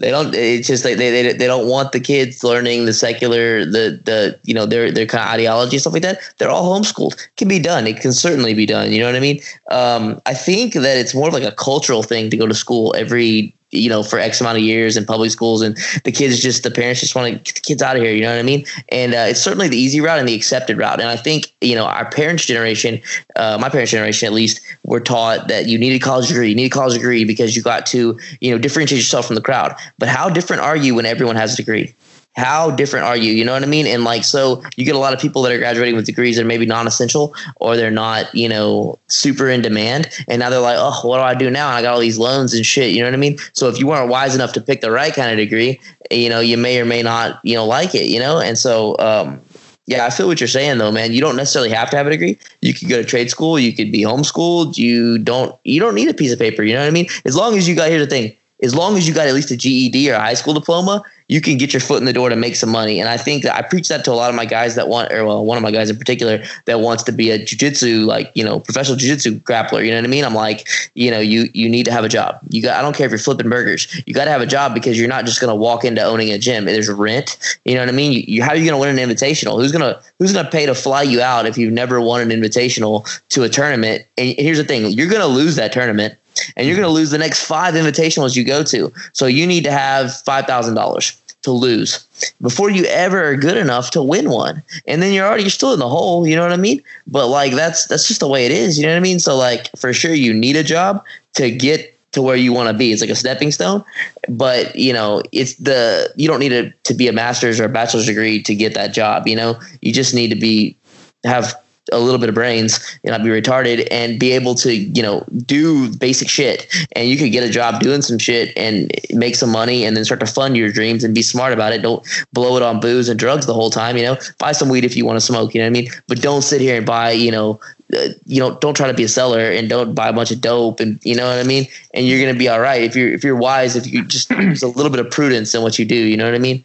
[0.00, 0.34] They don't.
[0.34, 4.38] It's just like they, they they don't want the kids learning the secular the the
[4.42, 6.20] you know their their kind of ideology and stuff like that.
[6.38, 7.14] They're all homeschooled.
[7.14, 7.86] It can be done.
[7.86, 8.90] It can certainly be done.
[8.90, 9.40] You know what I mean?
[9.70, 12.92] Um, I think that it's more of like a cultural thing to go to school
[12.98, 16.62] every you know, for X amount of years in public schools, and the kids just
[16.62, 18.12] the parents just want to get the kids out of here.
[18.12, 18.64] You know what I mean?
[18.90, 21.00] And uh, it's certainly the easy route and the accepted route.
[21.00, 23.00] And I think you know our parents' generation,
[23.36, 26.54] uh, my parents' generation at least, were taught that you need a college degree, you
[26.54, 29.74] need a college degree because you got to you know differentiate yourself from the crowd.
[29.98, 31.94] But how different are you when everyone has a degree?
[32.36, 33.32] How different are you?
[33.32, 33.86] You know what I mean?
[33.86, 36.42] And like, so you get a lot of people that are graduating with degrees that
[36.42, 40.08] are maybe non-essential or they're not, you know, super in demand.
[40.26, 41.68] And now they're like, oh, what do I do now?
[41.68, 42.90] I got all these loans and shit.
[42.90, 43.38] You know what I mean?
[43.52, 45.80] So if you weren't wise enough to pick the right kind of degree,
[46.10, 48.40] you know, you may or may not, you know, like it, you know?
[48.40, 49.40] And so, um,
[49.86, 51.12] yeah, I feel what you're saying though, man.
[51.12, 52.38] You don't necessarily have to have a degree.
[52.62, 53.58] You could go to trade school.
[53.58, 54.78] You could be homeschooled.
[54.78, 55.54] You don't.
[55.64, 56.62] You don't need a piece of paper.
[56.62, 57.06] You know what I mean?
[57.26, 57.90] As long as you got.
[57.90, 58.34] Here's the thing.
[58.62, 61.40] As long as you got at least a GED or a high school diploma, you
[61.40, 63.00] can get your foot in the door to make some money.
[63.00, 65.12] And I think that I preach that to a lot of my guys that want,
[65.12, 68.30] or well, one of my guys in particular that wants to be a jujitsu, like,
[68.34, 69.84] you know, professional jujitsu grappler.
[69.84, 70.24] You know what I mean?
[70.24, 72.38] I'm like, you know, you, you need to have a job.
[72.50, 74.02] You got, I don't care if you're flipping burgers.
[74.06, 76.30] You got to have a job because you're not just going to walk into owning
[76.30, 76.66] a gym.
[76.66, 77.58] There's rent.
[77.64, 78.12] You know what I mean?
[78.12, 79.56] You, you how are you going to win an invitational?
[79.56, 83.08] Who's to, who's to pay to fly you out if you've never won an invitational
[83.30, 84.04] to a tournament?
[84.18, 86.18] And here's the thing, you're going to lose that tournament
[86.56, 86.96] and you're going to mm-hmm.
[86.96, 88.92] lose the next five invitationals you go to.
[89.12, 92.06] So you need to have $5,000 to lose
[92.40, 94.62] before you ever are good enough to win one.
[94.86, 96.82] And then you're already you're still in the hole, you know what I mean?
[97.06, 99.20] But like that's that's just the way it is, you know what I mean?
[99.20, 101.04] So like for sure you need a job
[101.34, 102.92] to get to where you want to be.
[102.92, 103.84] It's like a stepping stone,
[104.28, 107.68] but you know, it's the you don't need to to be a master's or a
[107.68, 109.60] bachelor's degree to get that job, you know?
[109.82, 110.76] You just need to be
[111.24, 111.54] have
[111.94, 115.24] a little bit of brains and not be retarded and be able to, you know,
[115.46, 116.66] do basic shit.
[116.92, 120.04] And you could get a job doing some shit and make some money and then
[120.04, 121.82] start to fund your dreams and be smart about it.
[121.82, 124.84] Don't blow it on booze and drugs the whole time, you know, buy some weed
[124.84, 125.88] if you want to smoke, you know what I mean?
[126.08, 127.60] But don't sit here and buy, you know,
[127.94, 130.40] uh, you know, don't try to be a seller and don't buy a bunch of
[130.40, 131.66] dope and you know what I mean.
[131.92, 134.62] And you're gonna be all right if you're if you're wise if you just use
[134.62, 135.94] a little bit of prudence in what you do.
[135.94, 136.64] You know what I mean?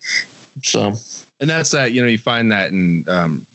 [0.63, 0.93] So,
[1.39, 1.91] and that's that.
[1.91, 3.45] You know, you find that in um,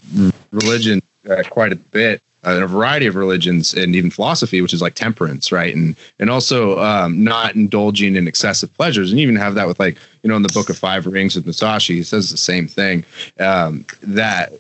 [0.53, 4.83] religion uh, quite a bit uh, a variety of religions and even philosophy, which is
[4.83, 5.75] like temperance, right?
[5.75, 9.11] And and also um, not indulging in excessive pleasures.
[9.11, 11.47] And even have that with like you know in the Book of Five Rings with
[11.47, 13.05] Musashi, he says the same thing.
[13.41, 14.53] Um, that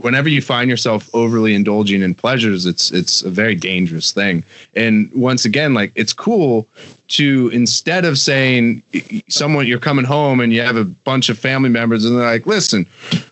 [0.00, 4.44] whenever you find yourself overly indulging in pleasures, it's it's a very dangerous thing.
[4.74, 6.68] And once again, like it's cool
[7.08, 8.82] to instead of saying
[9.28, 12.46] someone you're coming home and you have a bunch of family members and they're like,
[12.46, 12.86] listen,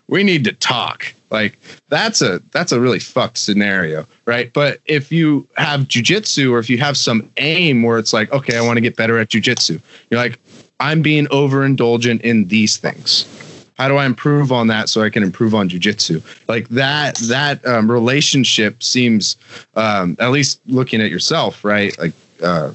[0.07, 1.57] we need to talk like
[1.89, 4.53] that's a that's a really fucked scenario, right?
[4.53, 8.55] But if you have jujitsu or if you have some aim where it's like, okay,
[8.55, 10.39] I want to get better at jujitsu, you're like,
[10.79, 13.27] I'm being overindulgent in these things.
[13.75, 16.23] How do I improve on that so I can improve on jujitsu?
[16.47, 19.35] Like that that um, relationship seems,
[19.73, 21.97] um, at least looking at yourself, right?
[21.97, 22.13] Like
[22.43, 22.71] uh,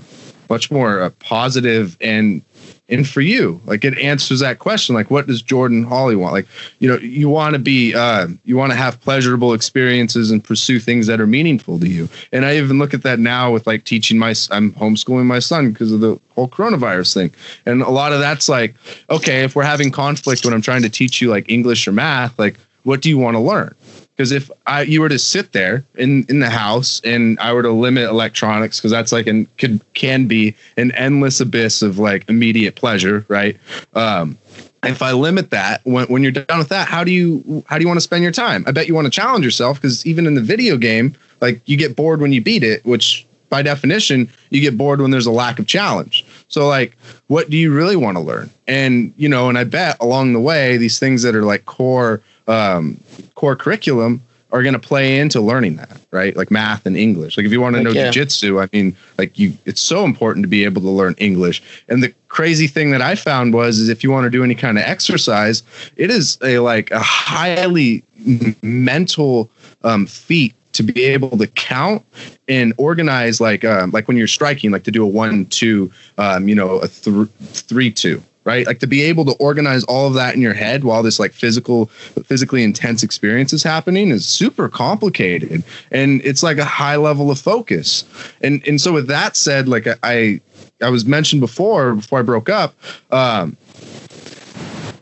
[0.51, 2.43] much more uh, positive and
[2.89, 6.33] and for you like it answers that question like what does jordan holly want?
[6.33, 6.47] Like
[6.79, 10.79] you know you want to be uh, you want to have pleasurable experiences and pursue
[10.79, 12.09] things that are meaningful to you.
[12.33, 15.73] And i even look at that now with like teaching my i'm homeschooling my son
[15.73, 17.35] because of the whole coronavirus thing.
[17.67, 18.75] And a lot of that's like
[19.11, 22.39] okay if we're having conflict when i'm trying to teach you like english or math
[22.39, 23.75] like what do you want to learn
[24.19, 27.63] because if I you were to sit there in in the house and I were
[27.63, 32.29] to limit electronics because that's like an could can be an endless abyss of like
[32.29, 33.57] immediate pleasure, right?
[33.95, 34.37] Um,
[34.83, 37.83] if I limit that when, when you're done with that, how do you how do
[37.83, 38.65] you want to spend your time?
[38.67, 41.77] I bet you want to challenge yourself because even in the video game, like you
[41.77, 45.31] get bored when you beat it, which by definition you get bored when there's a
[45.31, 46.27] lack of challenge.
[46.49, 46.97] So like,
[47.29, 48.51] what do you really want to learn?
[48.67, 52.21] And you know, and I bet along the way these things that are like core
[52.49, 53.01] um,
[53.35, 56.35] core curriculum are going to play into learning that, right?
[56.37, 57.37] Like math and English.
[57.37, 58.11] Like if you want to know yeah.
[58.11, 61.63] jujitsu, I mean, like you, it's so important to be able to learn English.
[61.89, 64.55] And the crazy thing that I found was, is if you want to do any
[64.55, 65.63] kind of exercise,
[65.97, 68.03] it is a like a highly
[68.63, 69.51] mental
[69.85, 72.05] um, feat to be able to count
[72.47, 76.49] and organize like um, like when you're striking like to do a one two um,
[76.49, 78.67] you know a th- three two right?
[78.67, 81.35] Like to be able to organize all of that in your head while this like
[81.35, 81.87] physical,
[82.25, 87.39] physically intense experience is happening is super complicated, and it's like a high level of
[87.39, 88.05] focus.
[88.41, 90.41] And and so with that said, like I
[90.81, 92.75] I was mentioned before before I broke up.
[93.11, 93.59] Um,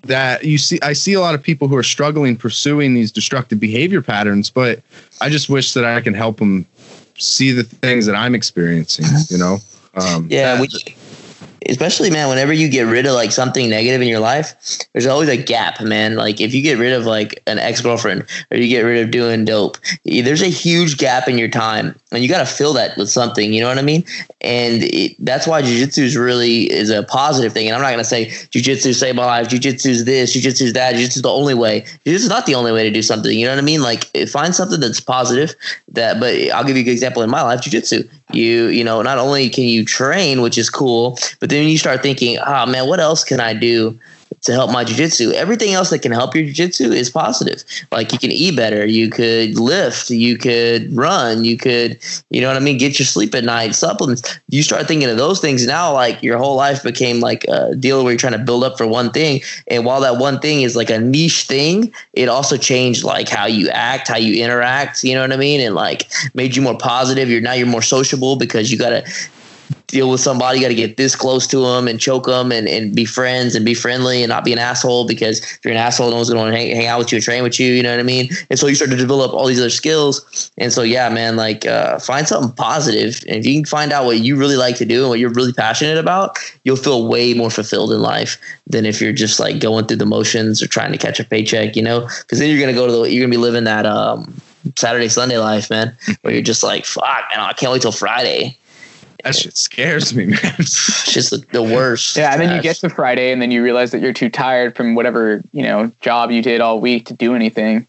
[0.02, 3.60] that you see I see a lot of people who are struggling pursuing these destructive
[3.60, 4.82] behavior patterns, but
[5.20, 6.66] I just wish that I can help them
[7.18, 9.58] see the things that I'm experiencing, you know?
[9.94, 10.68] Um, yeah, we,
[11.68, 14.54] especially man whenever you get rid of like something negative in your life
[14.92, 16.16] there's always a gap man.
[16.16, 19.44] Like if you get rid of like an ex-girlfriend or you get rid of doing
[19.44, 23.08] dope there's a huge gap in your time and you got to fill that with
[23.08, 24.04] something you know what i mean?
[24.40, 27.66] And it, that's why jiu-jitsu is really is a positive thing.
[27.66, 30.72] And i'm not going to say jiu-jitsu saved my life jiu-jitsu is this jiu-jitsu is
[30.74, 31.80] that jiu-jitsu is the only way.
[31.80, 33.82] Jiu-jitsu is not the only way to do something you know what i mean?
[33.82, 35.54] Like find something that's positive
[35.88, 37.22] that but i'll give you an example.
[37.22, 41.18] In my life jiu-jitsu you you know not only can you train which is cool
[41.40, 43.98] but then you start thinking oh man what else can i do
[44.46, 45.32] to help my jujitsu.
[45.32, 47.64] Everything else that can help your jujitsu is positive.
[47.92, 51.98] Like you can eat better, you could lift, you could run, you could,
[52.30, 54.38] you know what I mean, get your sleep at night, supplements.
[54.48, 58.04] You start thinking of those things now, like your whole life became like a deal
[58.04, 59.40] where you're trying to build up for one thing.
[59.66, 63.46] And while that one thing is like a niche thing, it also changed like how
[63.46, 65.60] you act, how you interact, you know what I mean?
[65.60, 67.28] And like made you more positive.
[67.28, 69.04] You're now you're more sociable because you got to
[69.86, 72.68] deal with somebody, you got to get this close to them and choke them and,
[72.68, 75.78] and be friends and be friendly and not be an asshole because if you're an
[75.78, 77.72] asshole, no one's going to hang, hang out with you and train with you.
[77.72, 78.28] You know what I mean?
[78.50, 80.50] And so you start to develop all these other skills.
[80.58, 83.22] And so, yeah, man, like uh, find something positive.
[83.28, 85.30] And if you can find out what you really like to do and what you're
[85.30, 89.60] really passionate about, you'll feel way more fulfilled in life than if you're just like
[89.60, 92.00] going through the motions or trying to catch a paycheck, you know?
[92.00, 94.34] Because then you're going to go to the, you're going to be living that um,
[94.76, 98.58] Saturday, Sunday life, man, where you're just like, fuck, man, I can't wait till Friday
[99.24, 100.38] that shit scares me, man.
[100.58, 102.16] it's just the, the worst.
[102.16, 104.76] Yeah, and then you get to Friday, and then you realize that you're too tired
[104.76, 107.86] from whatever you know job you did all week to do anything.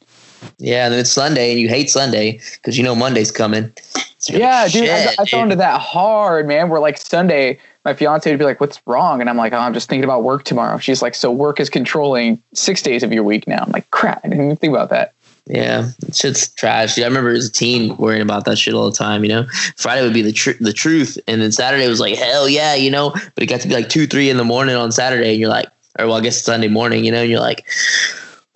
[0.59, 3.71] Yeah, and then it's Sunday, and you hate Sunday because you know Monday's coming.
[4.27, 6.69] yeah, dude, I, I fell into that hard, man.
[6.69, 9.73] Where like Sunday, my fiance would be like, "What's wrong?" And I'm like, oh, "I'm
[9.73, 13.23] just thinking about work tomorrow." She's like, "So work is controlling six days of your
[13.23, 15.13] week now." I'm like, "Crap, I didn't even think about that."
[15.49, 16.99] Yeah, shit's trash.
[16.99, 19.23] I remember as a teen worrying about that shit all the time.
[19.23, 22.49] You know, Friday would be the tr- the truth, and then Saturday was like hell
[22.49, 23.11] yeah, you know.
[23.11, 25.49] But it got to be like two, three in the morning on Saturday, and you're
[25.49, 25.67] like,
[25.97, 27.65] or well, I guess Sunday morning, you know, and you're like,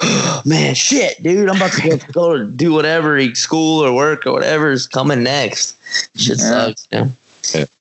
[0.02, 4.26] oh, man, shit, dude, I'm about to go, go to do whatever, school or work
[4.28, 5.78] or whatever is coming next.
[6.18, 6.50] Shit Yeah.
[6.50, 6.88] sucks.
[6.92, 7.12] You know?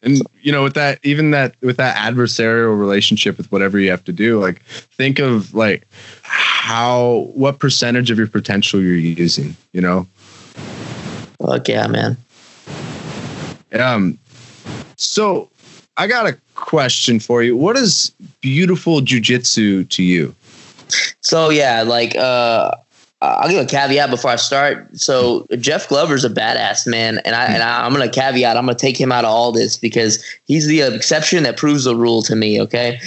[0.03, 4.05] And you know, with that, even that, with that adversarial relationship with whatever you have
[4.05, 5.87] to do, like think of like
[6.23, 9.57] how, what percentage of your potential you're using.
[9.73, 10.07] You know,
[11.45, 12.17] Fuck yeah, man.
[13.79, 14.19] um,
[14.97, 15.49] so
[15.97, 17.57] I got a question for you.
[17.57, 20.35] What is beautiful jujitsu to you?
[21.23, 22.73] So yeah, like uh
[23.23, 24.89] I'll give a caveat before I start.
[24.99, 28.57] So Jeff Glover's a badass man, and I and I, I'm gonna caveat.
[28.57, 31.95] I'm gonna take him out of all this because he's the exception that proves the
[31.95, 32.61] rule to me.
[32.63, 32.99] Okay.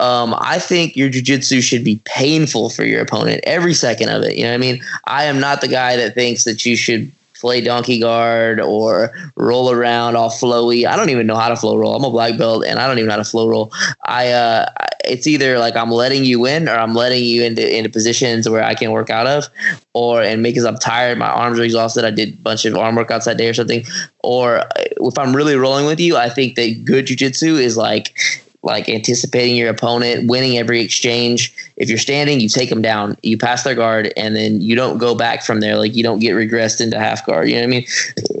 [0.00, 4.36] Um, I think your jujitsu should be painful for your opponent every second of it.
[4.36, 4.80] You know what I mean?
[5.06, 7.10] I am not the guy that thinks that you should
[7.40, 10.86] play donkey guard or roll around all flowy.
[10.86, 11.94] I don't even know how to flow roll.
[11.94, 13.72] I'm a black belt and I don't even know how to flow roll.
[14.06, 14.66] I uh,
[15.04, 18.62] it's either like I'm letting you in or I'm letting you into into positions where
[18.62, 19.48] I can work out of,
[19.94, 22.04] or and because I'm tired, my arms are exhausted.
[22.04, 23.84] I did a bunch of arm workouts that day or something.
[24.20, 28.18] Or if I'm really rolling with you, I think that good jujitsu is like
[28.62, 31.54] like anticipating your opponent, winning every exchange.
[31.76, 34.98] If you're standing, you take them down, you pass their guard, and then you don't
[34.98, 35.76] go back from there.
[35.76, 37.48] Like you don't get regressed into half guard.
[37.48, 37.86] You know what I mean?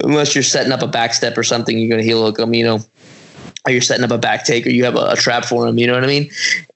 [0.02, 2.52] Unless you're setting up a back step or something, you're going to heel hook them.
[2.52, 2.80] You know,
[3.66, 5.78] or you're setting up a back take, or you have a, a trap for them.
[5.78, 6.30] You know what I mean?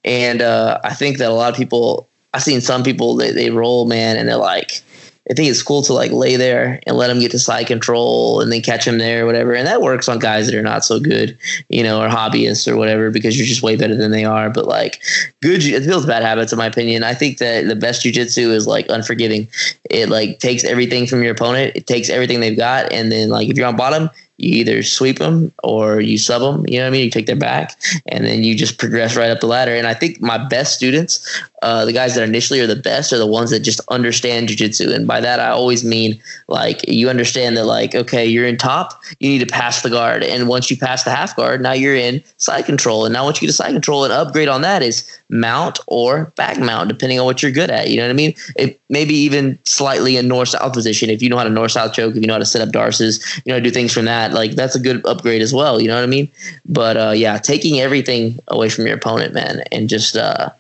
[0.04, 3.50] And uh, I think that a lot of people, I've seen some people they, they
[3.50, 4.82] roll man, and they're like.
[5.30, 8.40] I think it's cool to like lay there and let them get to side control
[8.40, 9.54] and then catch them there or whatever.
[9.54, 12.76] And that works on guys that are not so good, you know, or hobbyists or
[12.76, 14.50] whatever, because you're just way better than they are.
[14.50, 15.00] But like
[15.40, 17.04] good, it builds bad habits in my opinion.
[17.04, 19.48] I think that the best jujitsu is like unforgiving.
[19.90, 21.76] It like takes everything from your opponent.
[21.76, 22.92] It takes everything they've got.
[22.92, 24.10] And then like if you're on bottom,
[24.42, 26.64] you either sweep them or you sub them.
[26.68, 27.04] You know what I mean?
[27.04, 27.76] You take their back
[28.06, 29.74] and then you just progress right up the ladder.
[29.74, 33.18] And I think my best students, uh, the guys that initially are the best, are
[33.18, 34.92] the ones that just understand jujitsu.
[34.92, 39.00] And by that, I always mean like you understand that like okay, you're in top,
[39.20, 41.94] you need to pass the guard, and once you pass the half guard, now you're
[41.94, 43.04] in side control.
[43.04, 46.58] And now once you get side control, and upgrade on that is mount or back
[46.58, 47.90] mount, depending on what you're good at.
[47.90, 48.34] You know what I mean?
[48.56, 51.94] It maybe even slightly a north south position if you know how to north south
[51.94, 54.31] choke, if you know how to set up darces, you know, do things from that.
[54.32, 55.80] Like that's a good upgrade as well.
[55.80, 56.30] You know what I mean?
[56.66, 60.50] But uh, yeah, taking everything away from your opponent, man, and just uh,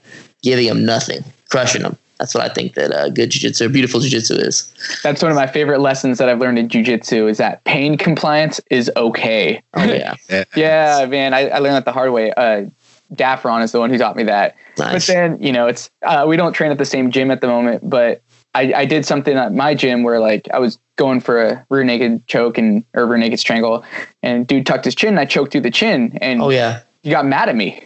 [0.42, 1.96] giving them nothing, crushing them.
[2.18, 4.72] That's what I think that uh, good jiu-jitsu, beautiful jiu-jitsu is.
[5.02, 8.60] That's one of my favorite lessons that I've learned in jujitsu is that pain compliance
[8.70, 9.60] is okay.
[9.74, 10.14] Oh yeah,
[10.56, 12.32] Yeah, man, I, I learned that the hard way.
[12.32, 12.66] Uh,
[13.12, 14.54] Daffron is the one who taught me that.
[14.76, 17.48] But then, you know, it's uh, we don't train at the same gym at the
[17.48, 18.22] moment, but
[18.54, 21.84] I, I did something at my gym where like I was going for a rear
[21.84, 23.84] naked choke and or rear naked strangle,
[24.22, 25.10] and dude tucked his chin.
[25.10, 27.84] And I choked through the chin, and Oh yeah, he got mad at me.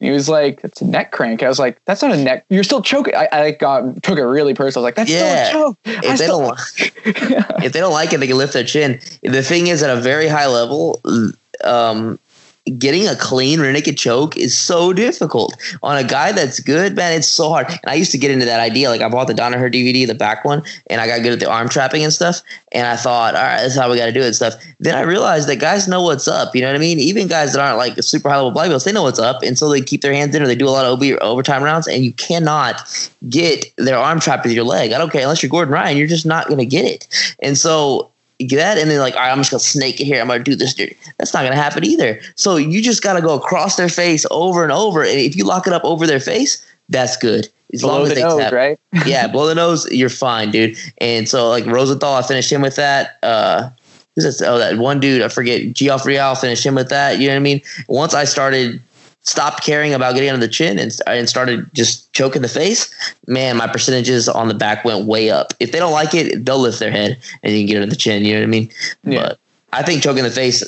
[0.00, 2.44] He was like, "That's a neck crank." I was like, "That's not a neck.
[2.48, 4.84] You're still choking." I, I got took it really personal.
[4.84, 5.48] I was like, "That's Yeah.
[5.48, 6.58] still a choke." I if they don't
[7.64, 9.00] if they don't like it, they can lift their chin.
[9.22, 11.02] The thing is, at a very high level,
[11.64, 12.18] um,
[12.70, 15.56] getting a clean rear naked choke is so difficult.
[15.82, 17.68] On a guy that's good, man, it's so hard.
[17.68, 18.88] And I used to get into that idea.
[18.88, 21.50] Like I bought the Danaher DVD, the back one, and I got good at the
[21.50, 22.42] arm trapping and stuff.
[22.72, 24.54] And I thought, all right, that's how we got to do it and stuff.
[24.80, 26.54] Then I realized that guys know what's up.
[26.54, 26.98] You know what I mean?
[26.98, 29.58] Even guys that aren't like super high level black belts, they know what's up, and
[29.58, 31.86] so they keep their hands in or they do a lot of EBI overtime rounds.
[31.86, 32.82] And you cannot
[33.28, 34.92] get their arm trapped with your leg.
[34.92, 37.08] I don't care unless you're Gordon Ryan, you're just not going to get it.
[37.40, 40.20] And so that, and then like, all right, I'm just gonna snake it here.
[40.20, 40.74] I'm gonna do this.
[40.74, 40.94] Dude.
[41.18, 42.20] That's not gonna happen either.
[42.36, 45.02] So you just gotta go across their face over and over.
[45.02, 47.48] And if you lock it up over their face, that's good.
[47.74, 48.52] As below long as the they nose, tap.
[48.52, 48.80] right?
[49.06, 50.76] yeah, blow the nose, you're fine, dude.
[50.98, 53.18] And so like Rosenthal, I finished him with that.
[53.22, 53.70] Uh,
[54.14, 54.40] who's?
[54.40, 55.72] Oh, that one dude, I forget.
[55.72, 57.18] Geoff Real finished him with that.
[57.18, 57.60] You know what I mean?
[57.88, 58.80] Once I started
[59.22, 62.92] stopped caring about getting under the chin and, and started just choking the face,
[63.26, 65.52] man, my percentages on the back went way up.
[65.60, 67.96] If they don't like it, they'll lift their head and you can get under the
[67.96, 68.24] chin.
[68.24, 68.70] You know what I mean?
[69.04, 69.20] Yeah.
[69.20, 69.38] But
[69.72, 70.64] I think choking the face,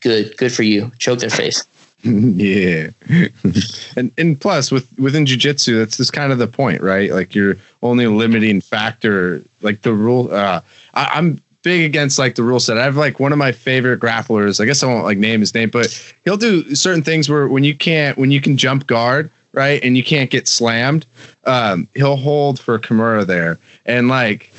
[0.00, 0.90] good, good for you.
[0.98, 1.64] Choke their face.
[2.02, 2.88] yeah.
[3.96, 7.12] and and plus with within jujitsu, that's just kind of the point, right?
[7.12, 10.32] Like your only limiting factor, like the rule.
[10.34, 10.62] Uh,
[10.94, 12.78] I, I'm big against like the rule set.
[12.78, 14.60] I have like one of my favorite grapplers.
[14.60, 15.88] I guess I won't like name his name, but
[16.24, 19.96] he'll do certain things where when you can't when you can jump guard, right, and
[19.96, 21.06] you can't get slammed,
[21.44, 24.52] um, he'll hold for Kimura there, and like.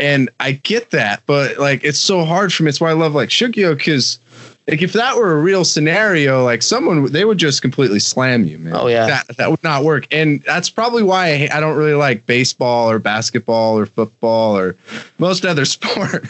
[0.00, 2.68] And I get that, but like it's so hard for me.
[2.68, 4.18] It's why I love like Shugyo because
[4.66, 8.58] like if that were a real scenario, like someone they would just completely slam you,
[8.58, 8.74] man.
[8.74, 9.06] Oh, yeah.
[9.06, 12.90] that that would not work, and that's probably why I, I don't really like baseball
[12.90, 14.76] or basketball or football or
[15.18, 15.64] most other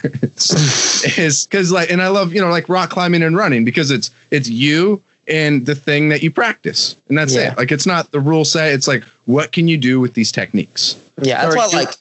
[0.05, 0.53] sports.
[1.19, 4.11] is because like, and I love you know like rock climbing and running because it's
[4.31, 7.53] it's you and the thing that you practice, and that's Yeah.
[7.53, 7.57] it.
[7.59, 8.73] Like it's not the rule set.
[8.73, 10.97] It's like what can you do with these techniques?
[11.23, 11.95] Yeah, that's Sorry, why I like.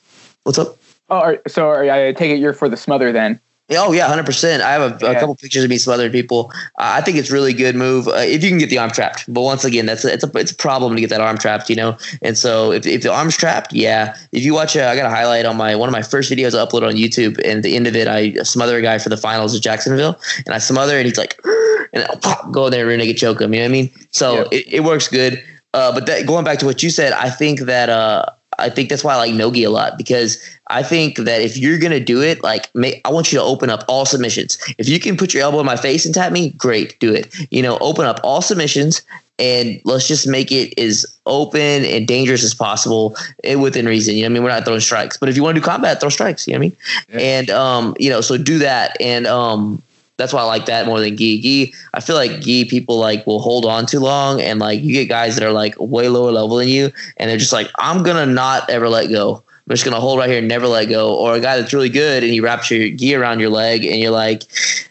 [0.44, 0.78] What's up?
[1.10, 3.40] Oh, are- so are, I take it you're for the smother then.
[3.78, 4.64] Oh yeah, hundred percent.
[4.64, 6.52] I have a, a couple pictures of me smothering people.
[6.78, 9.32] Uh, I think it's really good move uh, if you can get the arm trapped.
[9.32, 11.70] But once again, that's a, it's a it's a problem to get that arm trapped,
[11.70, 11.98] you know.
[12.22, 14.16] And so if, if the arm's trapped, yeah.
[14.32, 16.58] If you watch, uh, I got a highlight on my one of my first videos
[16.58, 19.10] I uploaded on YouTube, and at the end of it, I smother a guy for
[19.10, 21.40] the finals of Jacksonville, and I smother, and he's like,
[21.94, 23.54] and I'll pop, go in there, rear naked choke him.
[23.54, 23.92] You know what I mean?
[24.12, 24.44] So Yeah.
[24.52, 25.44] it, it works good.
[25.74, 28.26] Uh, but that, going back to what you said, I think that uh,
[28.64, 31.78] I think that's why I like Nogi a lot because I think that if you're
[31.78, 34.57] gonna do it, like make, I want you to open up all submissions.
[34.78, 37.34] If you can put your elbow in my face and tap me, great, do it.
[37.51, 39.01] You know, open up all submissions
[39.39, 44.16] and let's just make it as open and dangerous as possible eh, within reason.
[44.16, 44.43] You know what I mean?
[44.43, 46.47] We're not throwing strikes, but if you want to do combat, throw strikes.
[46.47, 46.78] You know what I mean?
[47.09, 47.20] Yeah.
[47.20, 49.82] And um, you know, so do that and um.
[50.18, 51.41] That's why I like that more than Gi.
[51.41, 54.93] Gi, I feel like Gi people like will hold on too long, and like you
[54.93, 58.03] get guys that are like way lower level than you, and they're just like, I'm
[58.03, 59.43] gonna not ever let go.
[59.68, 61.16] I'm just gonna hold right here and never let go.
[61.16, 63.95] Or a guy that's really good and he wraps your gi around your leg and
[63.95, 64.43] you're like,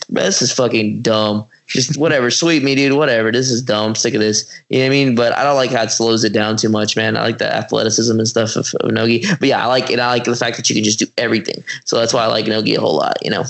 [0.08, 1.46] this is fucking dumb.
[1.66, 2.96] Just whatever, sweep me, dude.
[2.96, 3.30] Whatever.
[3.30, 3.90] This is dumb.
[3.90, 4.50] I'm sick of this.
[4.68, 5.14] You know what I mean?
[5.14, 7.16] But I don't like how it slows it down too much, man.
[7.16, 9.24] I like the athleticism and stuff of, of Nogi.
[9.38, 9.98] But yeah, I like it.
[9.98, 11.62] I like the fact that you can just do everything.
[11.84, 13.16] So that's why I like Nogi a whole lot.
[13.22, 13.44] You know.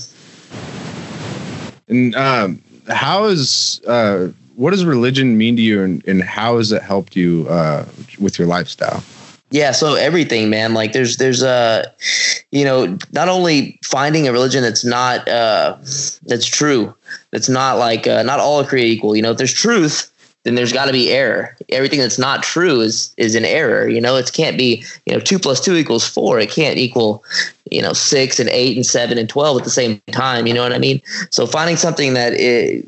[1.92, 6.72] And um, how is uh, what does religion mean to you, and, and how has
[6.72, 7.84] it helped you uh,
[8.18, 9.04] with your lifestyle?
[9.50, 10.72] Yeah, so everything, man.
[10.72, 11.90] Like there's there's uh
[12.50, 15.76] you know, not only finding a religion that's not uh
[16.22, 16.94] that's true,
[17.32, 19.14] that's not like uh, not all are created equal.
[19.14, 20.10] You know, if there's truth,
[20.44, 21.56] then there's got to be error.
[21.68, 23.88] Everything that's not true is is an error.
[23.88, 26.40] You know, it can't be you know two plus two equals four.
[26.40, 27.24] It can't equal
[27.70, 30.46] you know six and eight and seven and twelve at the same time.
[30.46, 31.00] You know what I mean?
[31.30, 32.34] So finding something that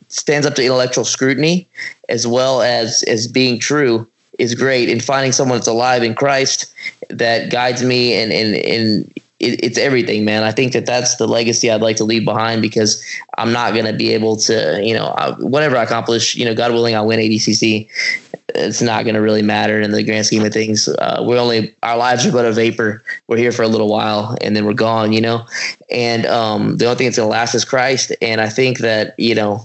[0.08, 1.68] stands up to intellectual scrutiny
[2.08, 4.88] as well as as being true is great.
[4.88, 6.72] And finding someone that's alive in Christ
[7.08, 10.42] that guides me and and and it, it's everything, man.
[10.42, 13.04] I think that that's the legacy I'd like to leave behind because
[13.36, 16.54] I'm not going to be able to, you know, I, whatever I accomplish, you know,
[16.54, 17.88] God willing, I'll win ADCC.
[18.54, 20.86] It's not going to really matter in the grand scheme of things.
[20.86, 23.02] Uh, we're only our lives are but a vapor.
[23.26, 25.46] We're here for a little while and then we're gone, you know.
[25.90, 28.12] And um, the only thing that's going to last is Christ.
[28.22, 29.64] And I think that you know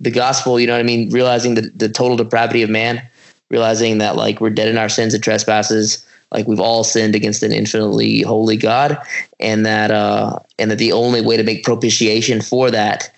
[0.00, 0.58] the gospel.
[0.58, 1.10] You know what I mean?
[1.10, 3.06] Realizing the the total depravity of man,
[3.50, 7.42] realizing that like we're dead in our sins and trespasses like we've all sinned against
[7.42, 8.98] an infinitely holy God,
[9.40, 13.12] and that uh, and that the only way to make propitiation for that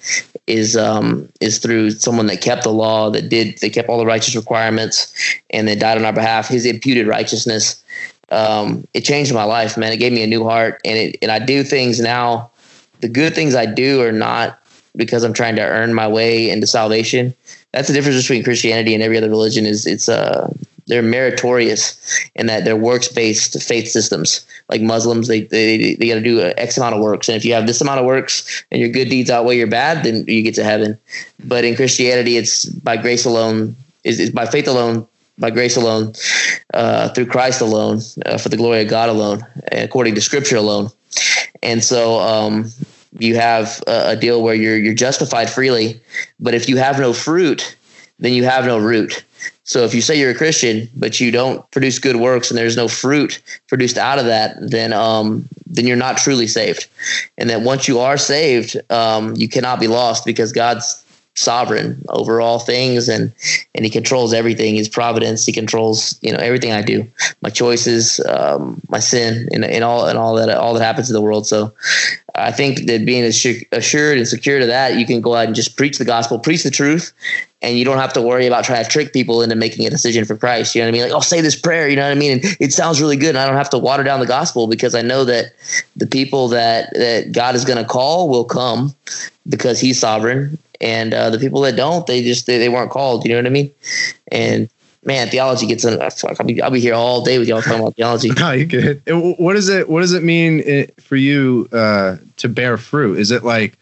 [0.47, 4.07] is um, is through someone that kept the law, that did that kept all the
[4.07, 5.15] righteous requirements,
[5.51, 6.49] and that died on our behalf.
[6.49, 7.83] His imputed righteousness.
[8.31, 9.93] Um, it changed my life, man.
[9.93, 12.51] It gave me a new heart, and it and I do things now.
[13.01, 14.59] The good things I do are not
[14.97, 17.35] because I'm trying to earn my way into salvation.
[17.73, 19.67] That's the difference between Christianity and every other religion.
[19.67, 20.53] Is it's uh
[20.87, 21.99] they're meritorious
[22.35, 24.45] in that they're works based faith systems.
[24.69, 27.55] Like Muslims, they they they got to do X amount of works, and if you
[27.55, 30.55] have this amount of works and your good deeds outweigh your bad, then you get
[30.55, 30.99] to heaven.
[31.45, 35.07] But in Christianity, it's by grace alone, is is by faith alone,
[35.39, 36.15] by grace alone,
[36.75, 40.91] uh, through Christ alone, uh, for the glory of God alone, according to Scripture alone.
[41.63, 42.71] And so um,
[43.19, 46.01] you have a, a deal where you're you're justified freely,
[46.41, 47.77] but if you have no fruit,
[48.19, 49.25] then you have no root.
[49.65, 52.77] So if you say you're a Christian, but you don't produce good works and there's
[52.77, 56.89] no fruit produced out of that, then um, then you're not truly saved.
[57.39, 61.05] And that once you are saved, um, you cannot be lost because God's
[61.35, 63.33] sovereign over all things and
[63.75, 67.07] and he controls everything his providence he controls you know everything i do
[67.41, 71.15] my choices um, my sin and, and all and all that all that happens in
[71.15, 71.73] the world so
[72.35, 75.77] i think that being assured, and secure to that you can go out and just
[75.77, 77.15] preach the gospel preach the truth
[77.63, 80.25] and you don't have to worry about trying to trick people into making a decision
[80.25, 80.75] for Christ.
[80.75, 81.03] You know what I mean?
[81.03, 81.89] Like, oh, say this prayer.
[81.89, 82.33] You know what I mean?
[82.33, 84.95] And it sounds really good, and I don't have to water down the gospel because
[84.95, 85.53] I know that
[85.97, 88.95] the people that that God is going to call will come
[89.49, 93.25] because He's sovereign, and uh, the people that don't, they just they, they weren't called.
[93.25, 93.71] You know what I mean?
[94.31, 94.69] And
[95.05, 95.99] man, theology gets in.
[95.99, 98.31] Fuck, I'll be I'll be here all day with y'all talking about theology.
[98.39, 99.03] No, you good.
[99.07, 103.19] What does it What does it mean for you uh, to bear fruit?
[103.19, 103.79] Is it like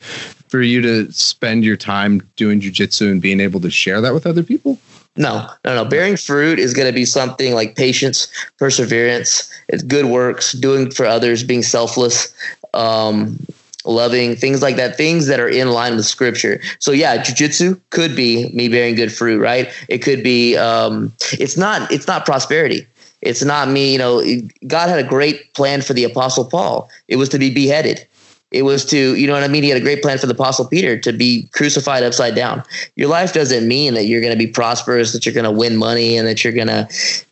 [0.48, 4.26] for you to spend your time doing jujitsu and being able to share that with
[4.26, 4.78] other people?
[5.16, 5.84] No, no, no.
[5.84, 8.28] Bearing fruit is going to be something like patience,
[8.58, 12.32] perseverance, it's good works, doing for others, being selfless,
[12.74, 13.38] um,
[13.84, 16.60] loving, things like that, things that are in line with scripture.
[16.78, 19.72] So yeah, jujitsu could be me bearing good fruit, right?
[19.88, 22.86] It could be um it's not it's not prosperity.
[23.22, 24.24] It's not me, you know,
[24.66, 26.88] God had a great plan for the apostle Paul.
[27.08, 28.06] It was to be beheaded.
[28.50, 29.62] It was to, you know what I mean?
[29.62, 32.64] He had a great plan for the apostle Peter to be crucified upside down.
[32.96, 35.76] Your life doesn't mean that you're going to be prosperous, that you're going to win
[35.76, 36.88] money and that you're going to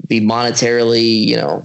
[0.07, 1.65] be monetarily, you know,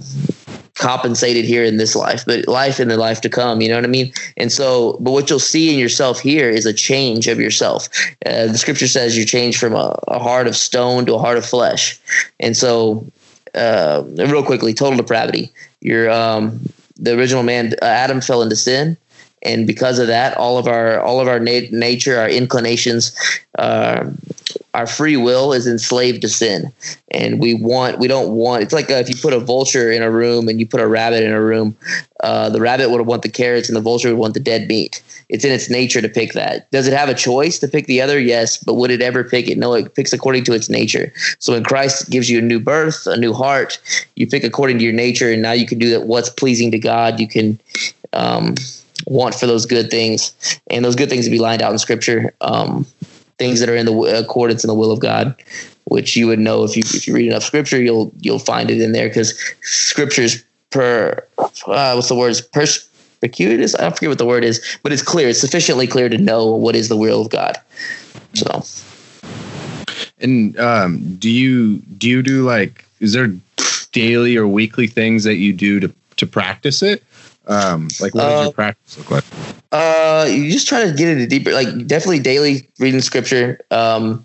[0.74, 3.60] compensated here in this life, but life in the life to come.
[3.60, 4.12] You know what I mean?
[4.36, 7.88] And so, but what you'll see in yourself here is a change of yourself.
[8.26, 11.36] Uh, the scripture says you change from a, a, heart of stone to a heart
[11.36, 11.98] of flesh.
[12.40, 13.06] And so,
[13.54, 15.50] uh, real quickly, total depravity.
[15.80, 16.60] You're um,
[16.96, 18.96] the original man, Adam fell into sin
[19.44, 23.14] and because of that, all of our all of our nat- nature, our inclinations,
[23.58, 24.08] uh,
[24.74, 26.72] our free will is enslaved to sin,
[27.12, 28.62] and we want we don't want.
[28.62, 30.86] It's like uh, if you put a vulture in a room and you put a
[30.86, 31.76] rabbit in a room,
[32.24, 35.00] uh, the rabbit would want the carrots and the vulture would want the dead meat.
[35.28, 36.70] It's in its nature to pick that.
[36.72, 38.18] Does it have a choice to pick the other?
[38.18, 39.56] Yes, but would it ever pick it?
[39.56, 41.12] No, it picks according to its nature.
[41.38, 43.80] So when Christ gives you a new birth, a new heart,
[44.16, 46.02] you pick according to your nature, and now you can do that.
[46.02, 47.20] What's pleasing to God?
[47.20, 47.60] You can.
[48.12, 48.54] Um,
[49.06, 50.34] want for those good things,
[50.70, 52.32] and those good things to be lined out in Scripture.
[52.40, 52.86] Um,
[53.38, 55.34] things that are in the accordance in the will of God,
[55.84, 58.80] which you would know if you if you read enough Scripture, you'll you'll find it
[58.80, 63.74] in there because Scripture's per uh, what's the word perspicuous.
[63.74, 65.28] I forget what the word is, but it's clear.
[65.28, 67.60] It's sufficiently clear to know what is the will of God.
[68.34, 68.64] So.
[70.18, 73.32] And um, do you do you do like is there
[73.92, 77.02] daily or weekly things that you do to to practice it?
[77.46, 79.24] Um, like what does your uh, practice look like?
[79.72, 83.60] Uh, you just try to get into deeper, like definitely daily reading scripture.
[83.70, 84.24] Um,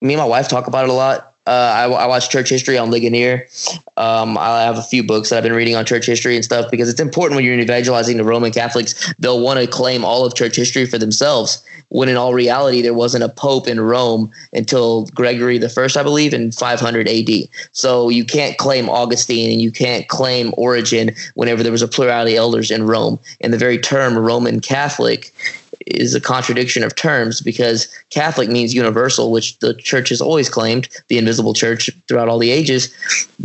[0.00, 1.31] me and my wife talk about it a lot.
[1.44, 3.48] Uh, I, I, watch church history on Ligonier.
[3.96, 6.70] Um, I have a few books that I've been reading on church history and stuff
[6.70, 9.12] because it's important when you're evangelizing the Roman Catholics.
[9.18, 12.94] They'll want to claim all of church history for themselves, when in all reality there
[12.94, 17.30] wasn't a pope in Rome until Gregory the First, I believe, in 500 AD.
[17.72, 22.36] So you can't claim Augustine and you can't claim Origen whenever there was a plurality
[22.36, 23.18] of elders in Rome.
[23.40, 25.32] And the very term Roman Catholic
[25.86, 30.88] is a contradiction of terms because Catholic means universal, which the church has always claimed,
[31.08, 32.94] the invisible church throughout all the ages.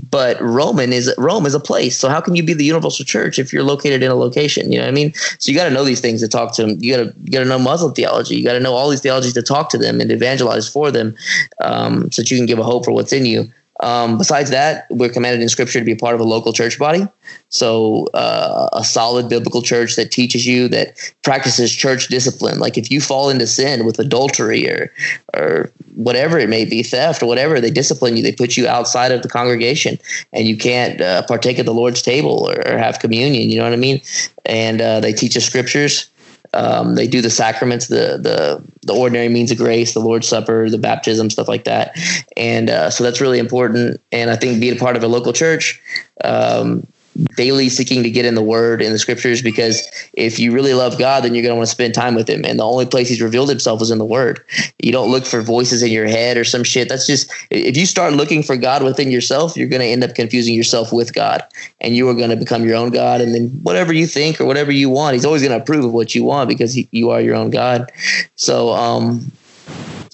[0.09, 1.97] But Roman is Rome is a place.
[1.97, 4.71] So how can you be the universal church if you're located in a location?
[4.71, 5.13] You know what I mean?
[5.39, 6.77] So you got to know these things to talk to them.
[6.79, 8.35] You got to you got to know Muslim theology.
[8.35, 11.15] You got to know all these theologies to talk to them and evangelize for them,
[11.63, 13.51] um, so that you can give a hope for what's in you.
[13.79, 17.07] Um, besides that, we're commanded in Scripture to be part of a local church body.
[17.49, 22.59] So, uh, a solid biblical church that teaches you that practices church discipline.
[22.59, 24.91] Like if you fall into sin with adultery or
[25.33, 28.23] or whatever it may be, theft or whatever, they discipline you.
[28.23, 29.99] They put you outside of the congregation,
[30.33, 33.49] and you can't uh, partake of the Lord's table or, or, have communion.
[33.49, 34.01] You know what I mean?
[34.45, 36.09] And uh, they teach us scriptures.
[36.57, 40.69] Um, they do the sacraments, the the the ordinary means of grace, the Lord's Supper,
[40.69, 41.95] the baptism, stuff like that,
[42.35, 44.01] and uh, so that's really important.
[44.11, 45.79] And I think being a part of a local church,
[46.23, 46.87] um,
[47.35, 49.81] daily seeking to get in the word in the scriptures because
[50.13, 52.45] if you really love God, then you're going to want to spend time with him.
[52.45, 54.43] And the only place he's revealed himself is in the word.
[54.81, 56.89] You don't look for voices in your head or some shit.
[56.89, 60.15] That's just, if you start looking for God within yourself, you're going to end up
[60.15, 61.43] confusing yourself with God
[61.81, 63.21] and you are going to become your own God.
[63.21, 65.93] And then whatever you think or whatever you want, he's always going to approve of
[65.93, 67.91] what you want because he, you are your own God.
[68.35, 69.31] So, um,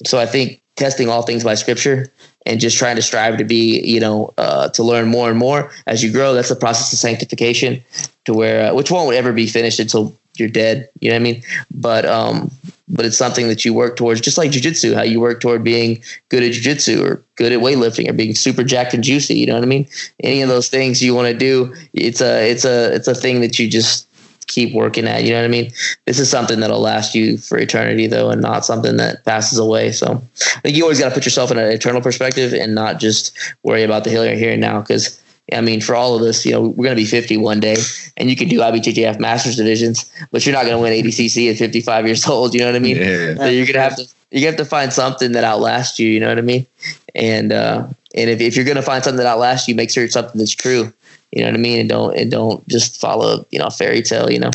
[0.06, 2.12] so I think testing all things by scripture
[2.46, 5.72] and just trying to strive to be, you know, uh, to learn more and more
[5.88, 6.34] as you grow.
[6.34, 7.84] That's the process of sanctification,
[8.26, 10.90] to where uh, which won't ever be finished until you're dead.
[11.00, 11.44] You know what I mean?
[11.72, 12.52] But um,
[12.88, 14.94] but it's something that you work towards, just like jujitsu.
[14.96, 18.64] How you work toward being good at jujitsu or good at weightlifting or being super
[18.64, 19.36] jacked and juicy.
[19.36, 19.88] You know what I mean?
[20.22, 23.42] Any of those things you want to do, it's a it's a it's a thing
[23.42, 24.08] that you just
[24.48, 25.24] keep working at.
[25.24, 25.72] You know what I mean?
[26.06, 29.92] This is something that'll last you for eternity, though, and not something that passes away.
[29.92, 33.00] So I think you always got to put yourself in an eternal perspective and not
[33.00, 34.82] just worry about the here, and here and now.
[34.82, 35.22] Because
[35.52, 37.76] I mean, for all of us, you know, we're going to be 50 one day,
[38.18, 41.58] and you can do IBJJF Masters divisions, but you're not going to win ADCC at
[41.58, 42.54] 55 years old.
[42.54, 42.98] You know what I mean?
[42.98, 43.36] Yeah.
[43.36, 46.10] So you're to have to you have to find something that outlasts you.
[46.10, 46.66] You know what I mean?
[47.14, 50.04] And uh, and if, if you're going to find something that outlasts you, make sure
[50.04, 50.92] it's something that's true.
[51.34, 51.80] You know what I mean?
[51.80, 54.30] And don't and don't just follow you know a fairy tale.
[54.30, 54.52] You know.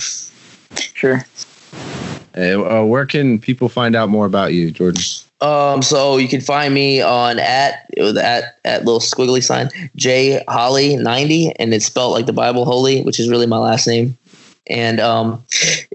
[0.94, 1.26] Sure.
[2.34, 5.02] Hey, uh, where can people find out more about you, Jordan?
[5.40, 10.94] Um, so you can find me on at at at little squiggly sign J Holy
[10.94, 14.16] ninety, and it's spelled like the Bible Holy, which is really my last name.
[14.68, 15.42] And um,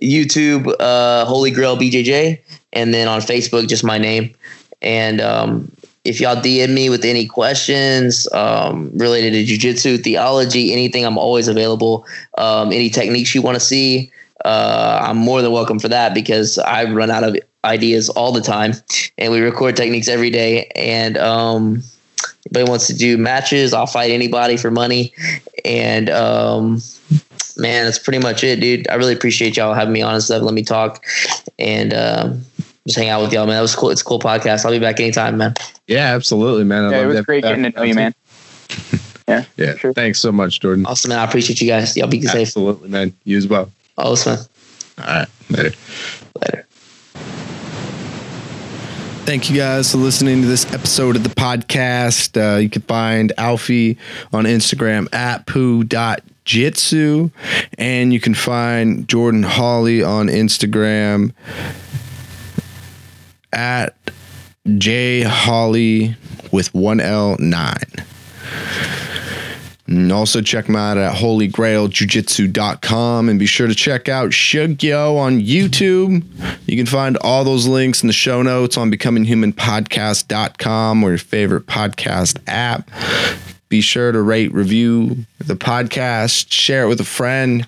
[0.02, 2.42] YouTube, uh, Holy Grail BJJ,
[2.74, 4.36] and then on Facebook, just my name.
[4.82, 5.72] And um,
[6.04, 11.48] if y'all DM me with any questions um, related to jujitsu, theology, anything, I'm always
[11.48, 12.06] available.
[12.38, 14.12] Um, any techniques you want to see,
[14.44, 18.42] uh, I'm more than welcome for that because I run out of ideas all the
[18.42, 18.74] time,
[19.18, 20.70] and we record techniques every day.
[20.76, 21.82] And um,
[22.46, 25.14] anybody wants to do matches, I'll fight anybody for money.
[25.64, 26.82] And um,
[27.56, 28.90] man, that's pretty much it, dude.
[28.90, 30.42] I really appreciate y'all having me on and stuff.
[30.42, 31.06] Let me talk
[31.60, 32.46] and um,
[32.88, 33.56] just hang out with y'all, man.
[33.56, 33.92] That was cool.
[33.92, 34.66] It's a cool podcast.
[34.66, 35.54] I'll be back anytime, man.
[35.88, 36.86] Yeah, absolutely, man.
[36.86, 38.14] I Yeah, it was that great getting to know you, man.
[39.26, 39.94] Yeah, Yeah, sure.
[39.94, 40.86] thanks so much, Jordan.
[40.86, 41.20] Awesome, man.
[41.20, 41.96] I appreciate you guys.
[41.96, 42.42] Y'all be safe.
[42.50, 43.14] Absolutely, man.
[43.24, 43.72] You as well.
[43.98, 44.38] Awesome.
[44.98, 45.72] All right, later.
[46.42, 46.66] Later.
[49.26, 52.36] Thank you guys for listening to this episode of the podcast.
[52.36, 53.98] Uh, you can find Alfie
[54.34, 57.30] on Instagram at poo.jitsu.
[57.78, 61.32] And you can find Jordan Holy on Instagram
[63.54, 63.96] at
[64.78, 66.16] J Holy
[66.52, 67.78] with one L nine.
[69.86, 75.42] And also check them out at holygrailjujitsu.com and be sure to check out Shugyo on
[75.42, 76.24] YouTube.
[76.66, 81.66] You can find all those links in the show notes on becominghumanpodcast.com or your favorite
[81.66, 82.90] podcast app.
[83.68, 87.68] Be sure to rate, review the podcast, share it with a friend.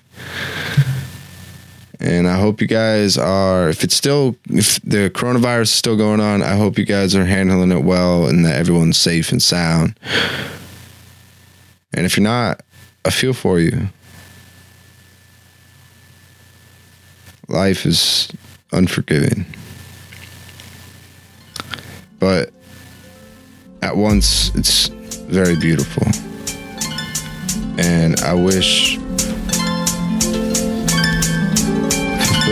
[1.98, 6.20] And I hope you guys are, if it's still, if the coronavirus is still going
[6.20, 9.98] on, I hope you guys are handling it well and that everyone's safe and sound.
[11.94, 12.60] And if you're not,
[13.04, 13.88] I feel for you.
[17.48, 18.30] Life is
[18.72, 19.46] unforgiving.
[22.18, 22.52] But
[23.80, 26.06] at once, it's very beautiful.
[27.78, 28.98] And I wish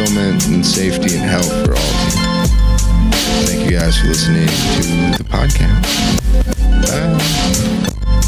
[0.05, 2.47] fulfillment and safety and health for all of you.
[3.47, 4.53] Thank you guys for listening to
[5.19, 5.83] the podcast.
[6.89, 8.25] Bye.